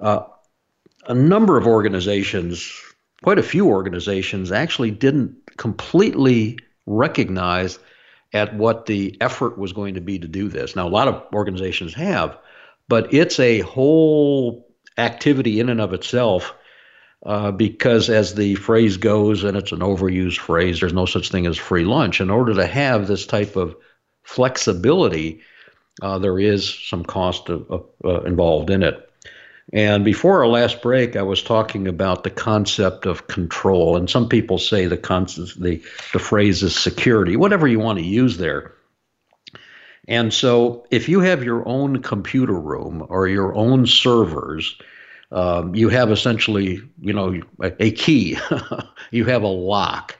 [0.00, 0.24] uh,
[1.06, 2.72] a number of organizations,
[3.22, 7.78] quite a few organizations, actually didn't completely recognize
[8.32, 10.74] at what the effort was going to be to do this.
[10.74, 12.36] Now, a lot of organizations have,
[12.88, 14.67] but it's a whole
[14.98, 16.54] activity in and of itself
[17.24, 21.46] uh, because, as the phrase goes, and it's an overused phrase, there's no such thing
[21.46, 22.20] as free lunch.
[22.20, 23.74] In order to have this type of
[24.22, 25.40] flexibility,
[26.00, 29.04] uh, there is some cost of, uh, involved in it.
[29.72, 34.28] And before our last break, I was talking about the concept of control, and some
[34.28, 35.82] people say the concept, the
[36.12, 38.72] the phrase is security, whatever you want to use there.
[40.08, 44.74] And so, if you have your own computer room or your own servers,
[45.30, 48.38] um, you have essentially, you know, a, key.
[49.10, 50.16] you have a lock,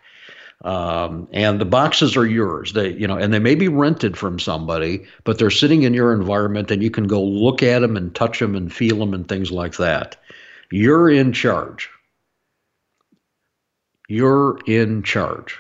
[0.63, 2.75] um, and the boxes are yours.
[2.75, 6.13] They, you know, and they may be rented from somebody, but they're sitting in your
[6.13, 9.27] environment, and you can go look at them and touch them and feel them and
[9.27, 10.17] things like that.
[10.71, 11.89] You're in charge.
[14.07, 15.59] You're in charge.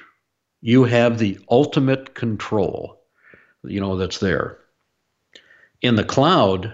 [0.61, 2.98] You have the ultimate control
[3.65, 4.59] you know, that's there.
[5.83, 6.73] In the cloud,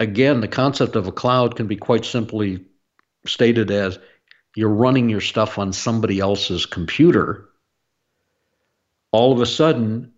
[0.00, 2.64] again, the concept of a cloud can be quite simply
[3.26, 3.98] stated as
[4.54, 7.48] you're running your stuff on somebody else's computer.
[9.12, 10.12] All of a sudden,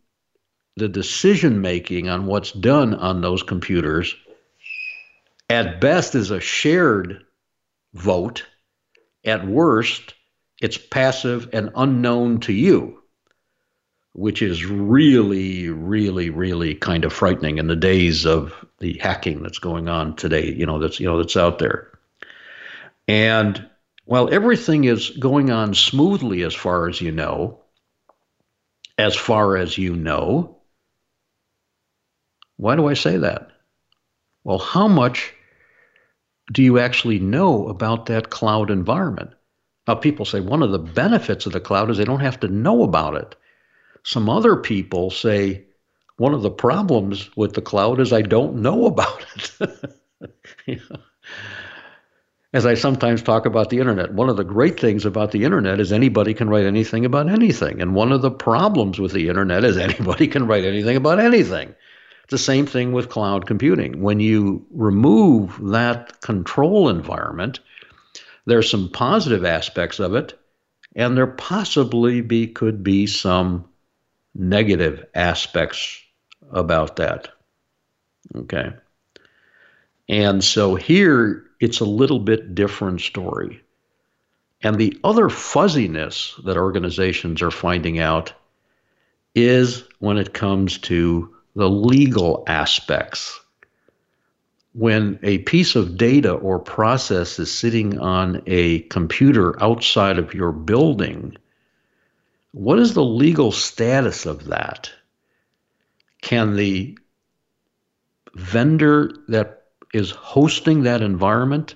[0.77, 4.15] the decision making on what's done on those computers
[5.49, 7.25] at best is a shared
[7.95, 8.45] vote.
[9.25, 10.15] At worst,
[10.61, 13.03] it's passive and unknown to you
[14.17, 19.59] which is really, really, really kind of frightening in the days of the hacking that's
[19.59, 20.51] going on today.
[20.51, 21.91] You know, that's you know that's out there.
[23.07, 23.69] And
[24.07, 27.61] while everything is going on smoothly as far as you know,
[28.97, 30.57] as far as you know,
[32.57, 33.51] why do I say that?
[34.45, 35.35] Well, how much
[36.51, 39.33] do you actually know about that cloud environment?
[39.87, 42.49] Now, people say one of the benefits of the cloud is they don't have to
[42.49, 43.37] know about it
[44.07, 45.65] some other people say
[46.17, 49.27] one of the problems with the cloud is I don't know about
[50.71, 50.81] it.
[52.53, 55.81] As I sometimes talk about the internet, one of the great things about the internet
[55.81, 57.83] is anybody can write anything about anything.
[57.83, 61.75] And one of the problems with the internet is anybody can write anything about anything.
[62.23, 64.03] It's the same thing with cloud computing.
[64.03, 67.59] When you remove that control environment,
[68.45, 70.39] there's some positive aspects of it,
[70.95, 73.65] and there possibly be could be some
[74.39, 76.01] negative aspects
[76.51, 77.29] about that.
[78.35, 78.73] Okay.
[80.09, 83.63] And so here it's a little bit different story.
[84.63, 88.33] And the other fuzziness that organizations are finding out
[89.35, 93.41] is when it comes to the legal aspects.
[94.73, 100.53] When a piece of data or process is sitting on a computer outside of your
[100.53, 101.37] building,
[102.57, 104.91] what is the legal status of that?
[106.23, 106.99] Can the
[108.35, 111.75] vendor that is hosting that environment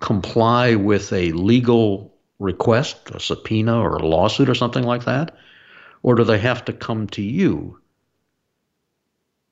[0.00, 5.36] comply with a legal request, a subpoena, or a lawsuit or something like that?
[6.02, 7.78] Or do they have to come to you?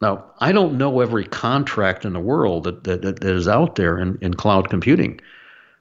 [0.02, 3.96] Now, I don't know every contract in the world that, that, that is out there
[3.96, 5.20] in, in cloud computing,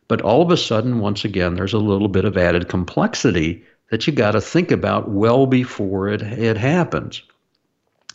[0.08, 4.06] but all of a sudden, once again, there's a little bit of added complexity that
[4.08, 7.22] you got to think about well before it, it happens.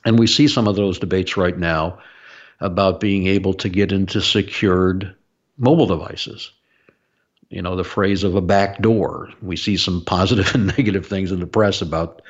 [0.05, 1.99] And we see some of those debates right now
[2.61, 5.15] about being able to get into secured
[5.59, 6.51] mobile devices.
[7.49, 9.31] You know, the phrase of a back door.
[9.43, 12.23] We see some positive and negative things in the press about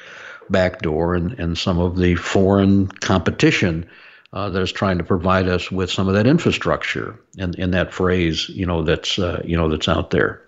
[0.51, 3.89] backdoor and, and some of the foreign competition
[4.33, 7.95] uh, that is trying to provide us with some of that infrastructure in, in that
[7.95, 10.44] phrase, you know, that's uh, you know that's out there.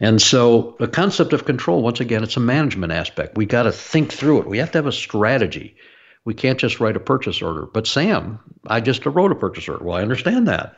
[0.00, 3.36] And so the concept of control, once again, it's a management aspect.
[3.36, 4.46] We got to think through it.
[4.46, 5.76] We have to have a strategy.
[6.24, 7.66] We can't just write a purchase order.
[7.66, 9.84] But Sam, I just wrote a purchase order.
[9.84, 10.76] Well, I understand that.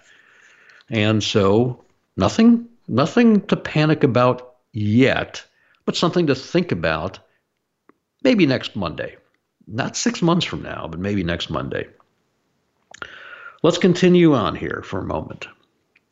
[0.88, 1.84] And so
[2.16, 5.44] nothing, nothing to panic about yet,
[5.84, 7.18] but something to think about
[8.22, 9.16] maybe next Monday.
[9.66, 11.86] Not six months from now, but maybe next Monday.
[13.62, 15.46] Let's continue on here for a moment.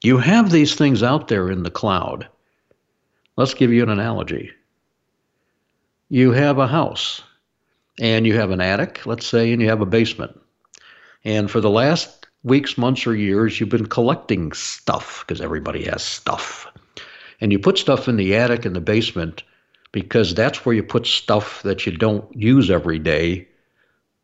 [0.03, 2.29] You have these things out there in the cloud.
[3.39, 4.51] Let's give you an analogy.
[6.09, 7.23] You have a house
[8.01, 10.41] and you have an attic, let's say, and you have a basement.
[11.25, 16.03] And for the last weeks, months, or years, you've been collecting stuff because everybody has
[16.03, 16.67] stuff.
[17.41, 19.45] And you put stuff in the attic and the basement
[19.93, 23.47] because that's where you put stuff that you don't use every day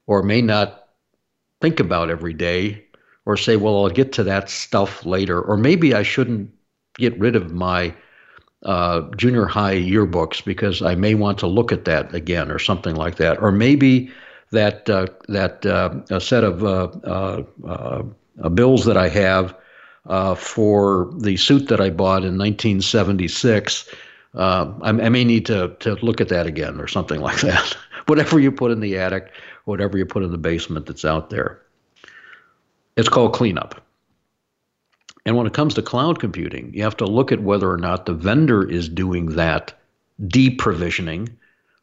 [0.09, 0.89] or may not
[1.61, 2.85] think about every day
[3.27, 5.41] or say, well, I'll get to that stuff later.
[5.41, 6.51] Or maybe I shouldn't
[6.99, 7.95] get rid of my
[8.65, 12.95] uh, junior high yearbooks because I may want to look at that again or something
[12.95, 13.41] like that.
[13.43, 14.11] Or maybe
[14.51, 19.55] that uh, that uh, set of uh, uh, uh, bills that I have
[20.39, 23.89] for the suit that I bought in 1976
[24.35, 27.77] uh, I, I, may need to to look at that again or something like that.
[28.07, 29.31] whatever you put in the attic,
[29.65, 31.61] whatever you put in the basement that's out there.
[32.97, 33.84] It's called cleanup.
[35.27, 38.07] And when it comes to cloud computing, you have to look at whether or not
[38.07, 39.73] the vendor is doing that
[40.23, 41.31] deprovisioning,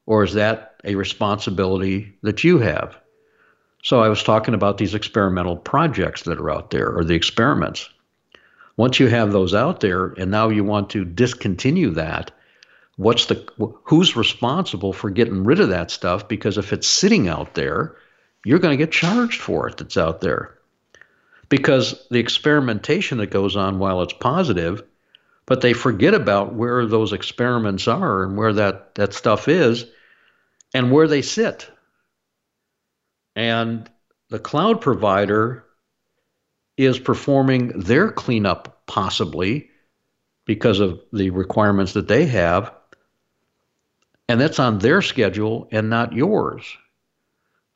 [0.05, 2.97] or is that a responsibility that you have?
[3.83, 7.89] So I was talking about these experimental projects that are out there, or the experiments.
[8.77, 12.31] Once you have those out there, and now you want to discontinue that,
[13.01, 13.47] what's the
[13.83, 17.95] who's responsible for getting rid of that stuff because if it's sitting out there
[18.45, 20.55] you're going to get charged for it that's out there
[21.51, 24.81] because the experimentation that goes on while it's positive
[25.45, 29.85] but they forget about where those experiments are and where that that stuff is
[30.73, 31.69] and where they sit
[33.35, 33.91] and
[34.29, 35.65] the cloud provider
[36.77, 39.69] is performing their cleanup possibly
[40.45, 42.73] because of the requirements that they have
[44.29, 46.77] and that's on their schedule and not yours.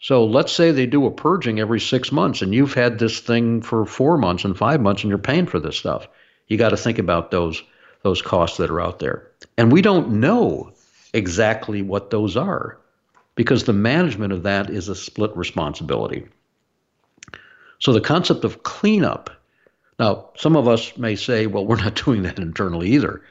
[0.06, 3.64] So let's say they do a purging every six months and you've had this thing
[3.64, 6.08] for four months and five months and you're paying for this stuff.
[6.48, 7.64] You got to think about those
[8.04, 9.32] those costs that are out there.
[9.58, 10.72] And we don't know
[11.16, 12.78] exactly what those are
[13.34, 16.28] because the management of that is a split responsibility.
[17.80, 19.32] So the concept of cleanup.
[19.98, 23.24] Now, some of us may say, well, we're not doing that internally either.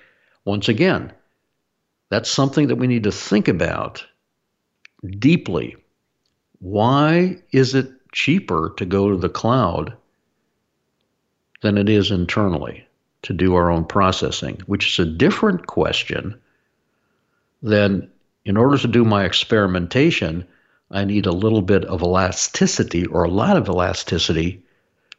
[0.44, 1.12] Once again,
[2.10, 4.04] that's something that we need to think about
[5.20, 5.76] deeply.
[6.60, 9.94] Why is it cheaper to go to the cloud
[11.62, 12.86] than it is internally
[13.22, 14.60] to do our own processing?
[14.66, 16.40] Which is a different question
[17.62, 18.10] than
[18.44, 20.46] in order to do my experimentation,
[20.90, 24.62] I need a little bit of elasticity or a lot of elasticity,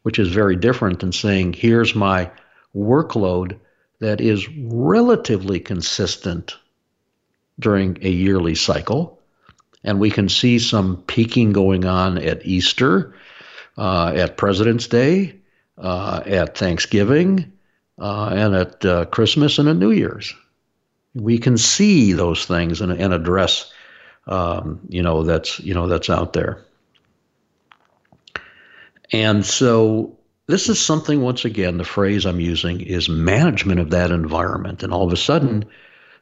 [0.03, 2.29] which is very different than saying, here's my
[2.75, 3.57] workload
[3.99, 6.55] that is relatively consistent
[7.59, 9.19] during a yearly cycle.
[9.86, 13.13] And we can see some peaking going on at Easter,
[13.77, 15.36] uh, at President's Day,
[15.77, 17.53] uh, at Thanksgiving,
[17.99, 20.33] uh, and at uh, Christmas and at New Year's.
[21.13, 23.71] We can see those things and, and address,
[24.27, 26.61] um, you know, that's you know that's out there.
[29.11, 30.17] And so
[30.47, 31.21] this is something.
[31.21, 35.17] Once again, the phrase I'm using is management of that environment, and all of a
[35.17, 35.63] sudden,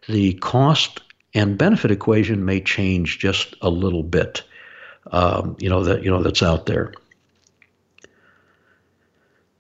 [0.08, 1.02] the cost
[1.34, 4.44] and benefit equation may change just a little bit.
[5.12, 6.94] Um, you know that you know that's out there.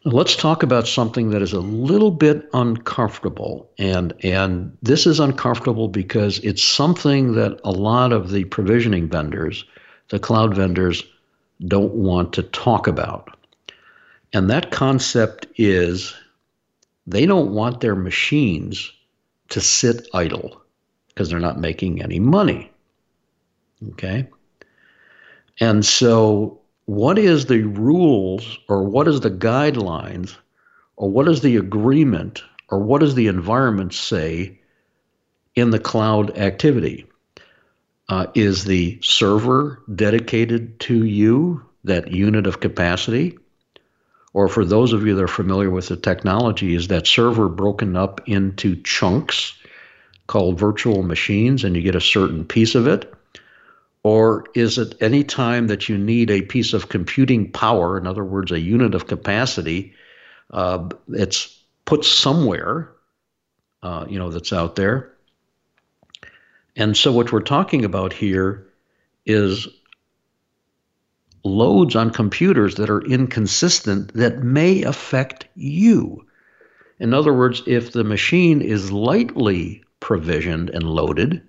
[0.06, 5.88] Let's talk about something that is a little bit uncomfortable, and and this is uncomfortable
[5.88, 9.66] because it's something that a lot of the provisioning vendors,
[10.10, 11.04] the cloud vendors,
[11.68, 13.38] don't want to talk about.
[14.34, 16.14] And that concept is
[17.06, 18.92] they don't want their machines
[19.50, 20.63] to sit idle
[21.14, 22.72] because they're not making any money.
[23.92, 24.28] Okay?
[25.60, 30.36] And so, what is the rules or what is the guidelines
[30.98, 34.60] or what is the agreement or what does the environment say
[35.56, 37.06] in the cloud activity?
[38.10, 43.38] Uh, is the server dedicated to you, that unit of capacity?
[44.34, 47.96] Or for those of you that are familiar with the technology, is that server broken
[47.96, 49.54] up into chunks
[50.28, 53.14] called virtual machines and you get a certain piece of it?
[54.04, 58.24] Or is it any time that you need a piece of computing power, in other
[58.24, 59.94] words, a unit of capacity,
[60.52, 62.92] uh, it's put somewhere,
[63.82, 65.14] uh, you know, that's out there?
[66.76, 68.68] And so what we're talking about here
[69.26, 69.68] is
[71.44, 76.26] loads on computers that are inconsistent that may affect you.
[77.00, 81.42] In other words, if the machine is lightly provisioned and loaded,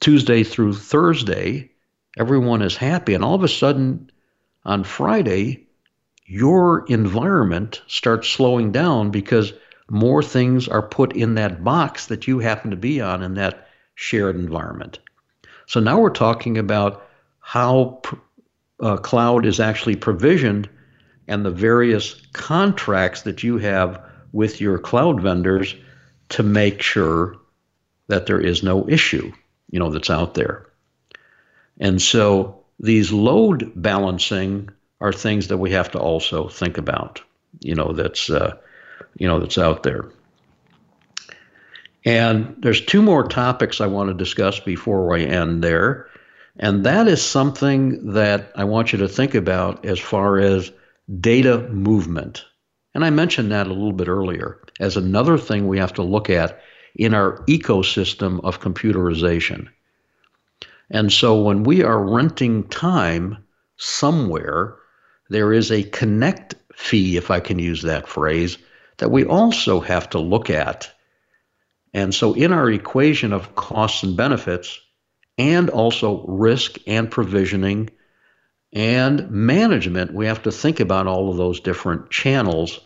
[0.00, 1.70] Tuesday through Thursday,
[2.18, 4.10] everyone is happy, and all of a sudden
[4.66, 5.66] on Friday,
[6.26, 9.54] your environment starts slowing down because
[9.88, 13.66] more things are put in that box that you happen to be on in that
[13.94, 14.98] shared environment.
[15.66, 17.08] So now we're talking about
[17.40, 18.02] how
[18.80, 20.68] uh, cloud is actually provisioned
[21.28, 25.74] and the various contracts that you have with your cloud vendors
[26.32, 27.36] to make sure
[28.08, 29.32] that there is no issue,
[29.70, 30.66] you know, that's out there.
[31.78, 34.68] And so these load balancing
[35.00, 37.20] are things that we have to also think about,
[37.60, 38.56] you know, that's uh,
[39.16, 40.10] you know that's out there.
[42.04, 46.08] And there's two more topics I want to discuss before we end there.
[46.58, 50.70] And that is something that I want you to think about as far as
[51.20, 52.44] data movement.
[52.94, 56.28] And I mentioned that a little bit earlier as another thing we have to look
[56.28, 56.60] at
[56.94, 59.68] in our ecosystem of computerization.
[60.90, 63.38] And so when we are renting time
[63.78, 64.76] somewhere,
[65.30, 68.58] there is a connect fee, if I can use that phrase,
[68.98, 70.92] that we also have to look at.
[71.94, 74.78] And so in our equation of costs and benefits,
[75.38, 77.88] and also risk and provisioning
[78.72, 80.14] and management.
[80.14, 82.80] We have to think about all of those different channels,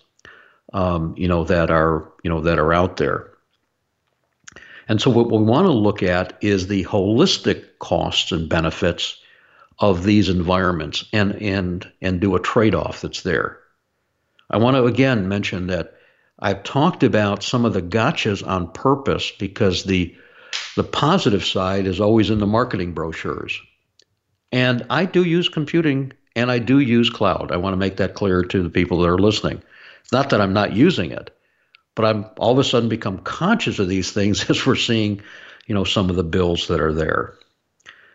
[0.73, 3.31] um, you know, that are you know that are out there.
[4.89, 9.21] And so what we want to look at is the holistic costs and benefits
[9.79, 13.59] of these environments and and and do a trade-off that's there.
[14.51, 15.95] I want to again mention that
[16.39, 20.15] I've talked about some of the gotchas on purpose because the
[20.77, 23.59] the positive side is always in the marketing brochures.
[24.53, 27.51] And I do use computing and I do use cloud.
[27.53, 29.63] I want to make that clear to the people that are listening.
[30.03, 31.37] It's not that I'm not using it,
[31.95, 35.23] but I'm all of a sudden become conscious of these things as we're seeing,
[35.67, 37.35] you know, some of the bills that are there.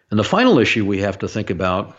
[0.10, 1.98] And the final issue we have to think about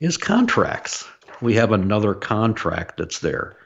[0.00, 1.06] is contracts.
[1.40, 3.56] We have another contract that's there.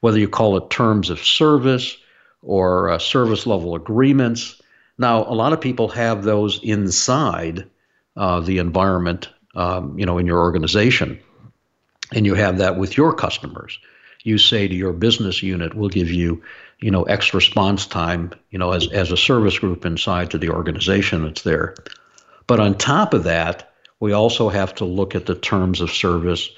[0.00, 1.96] Whether you call it terms of service
[2.42, 4.60] or uh, service level agreements,
[5.00, 7.66] now, a lot of people have those inside
[8.16, 11.18] uh, the environment, um, you know, in your organization,
[12.12, 13.78] and you have that with your customers.
[14.22, 16.42] You say to your business unit, "We'll give you,
[16.80, 20.50] you know, X response time, you know, as as a service group inside to the
[20.50, 21.74] organization that's there."
[22.46, 26.50] But on top of that, we also have to look at the terms of service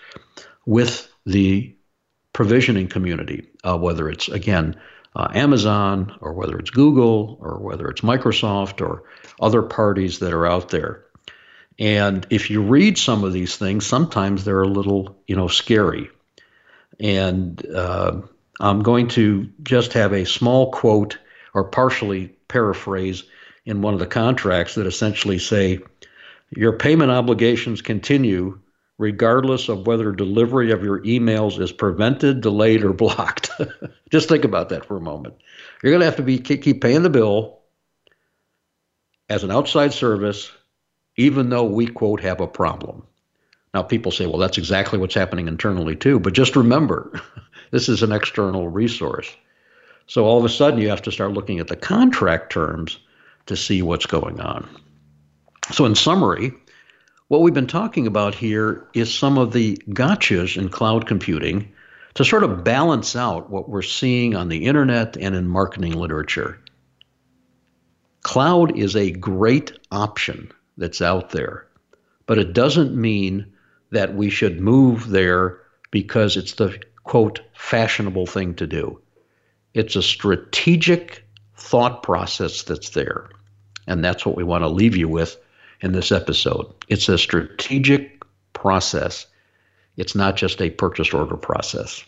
[0.65, 1.75] with the
[2.33, 4.77] provisioning community, uh, whether it's again
[5.15, 9.05] uh, Amazon or whether it's Google or whether it's Microsoft or
[9.41, 11.02] other parties that are out there.
[11.83, 16.11] And if you read some of these things, sometimes they're a little, you know, scary.
[17.01, 18.21] And uh,
[18.61, 21.19] I'm going to just have a small quote
[21.55, 23.25] or partially paraphrase
[23.65, 25.81] in one of the contracts that essentially say,
[26.51, 28.61] your payment obligations continue
[28.97, 33.51] regardless of whether delivery of your emails is prevented, delayed, or blocked.
[34.13, 35.35] Just think about that for a moment.
[35.83, 37.59] You're going to have to be keep paying the bill
[39.29, 40.53] as an outside service,
[41.17, 43.03] even though we quote have a problem.
[43.75, 46.19] Now, people say, well, that's exactly what's happening internally too.
[46.19, 47.21] But just remember,
[47.71, 49.35] this is an external resource.
[50.07, 52.99] So all of a sudden, you have to start looking at the contract terms
[53.47, 54.69] to see what's going on.
[55.71, 56.53] So, in summary,
[57.29, 61.73] what we've been talking about here is some of the gotchas in cloud computing
[62.15, 66.59] to sort of balance out what we're seeing on the internet and in marketing literature.
[68.23, 71.67] Cloud is a great option that's out there,
[72.27, 73.47] but it doesn't mean
[73.91, 75.61] that we should move there
[75.91, 79.01] because it's the quote fashionable thing to do.
[79.75, 81.25] It's a strategic
[81.57, 83.31] thought process that's there.
[83.87, 85.37] And that's what we want to leave you with
[85.81, 86.73] in this episode.
[86.89, 89.27] It's a strategic process,
[89.97, 92.05] it's not just a purchase order process.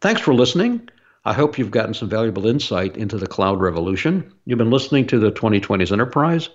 [0.00, 0.88] Thanks for listening.
[1.24, 4.32] I hope you've gotten some valuable insight into the cloud revolution.
[4.44, 6.48] You've been listening to the 2020s Enterprise.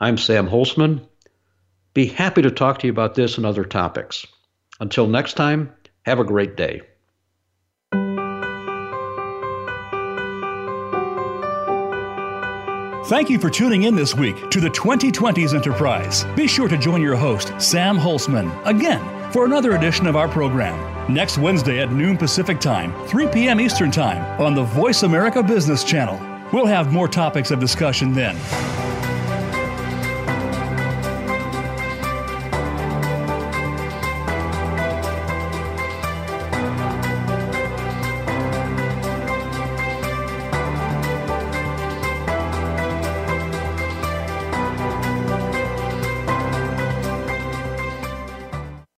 [0.00, 1.06] I'm Sam Holcman.
[1.94, 4.26] Be happy to talk to you about this and other topics.
[4.80, 5.72] Until next time,
[6.02, 6.82] have a great day.
[13.06, 16.24] Thank you for tuning in this week to the 2020s Enterprise.
[16.34, 21.12] Be sure to join your host, Sam Holcman, again for another edition of our program
[21.12, 23.60] next Wednesday at noon Pacific Time, 3 p.m.
[23.60, 26.18] Eastern Time on the Voice America Business Channel.
[26.52, 28.36] We'll have more topics of discussion then.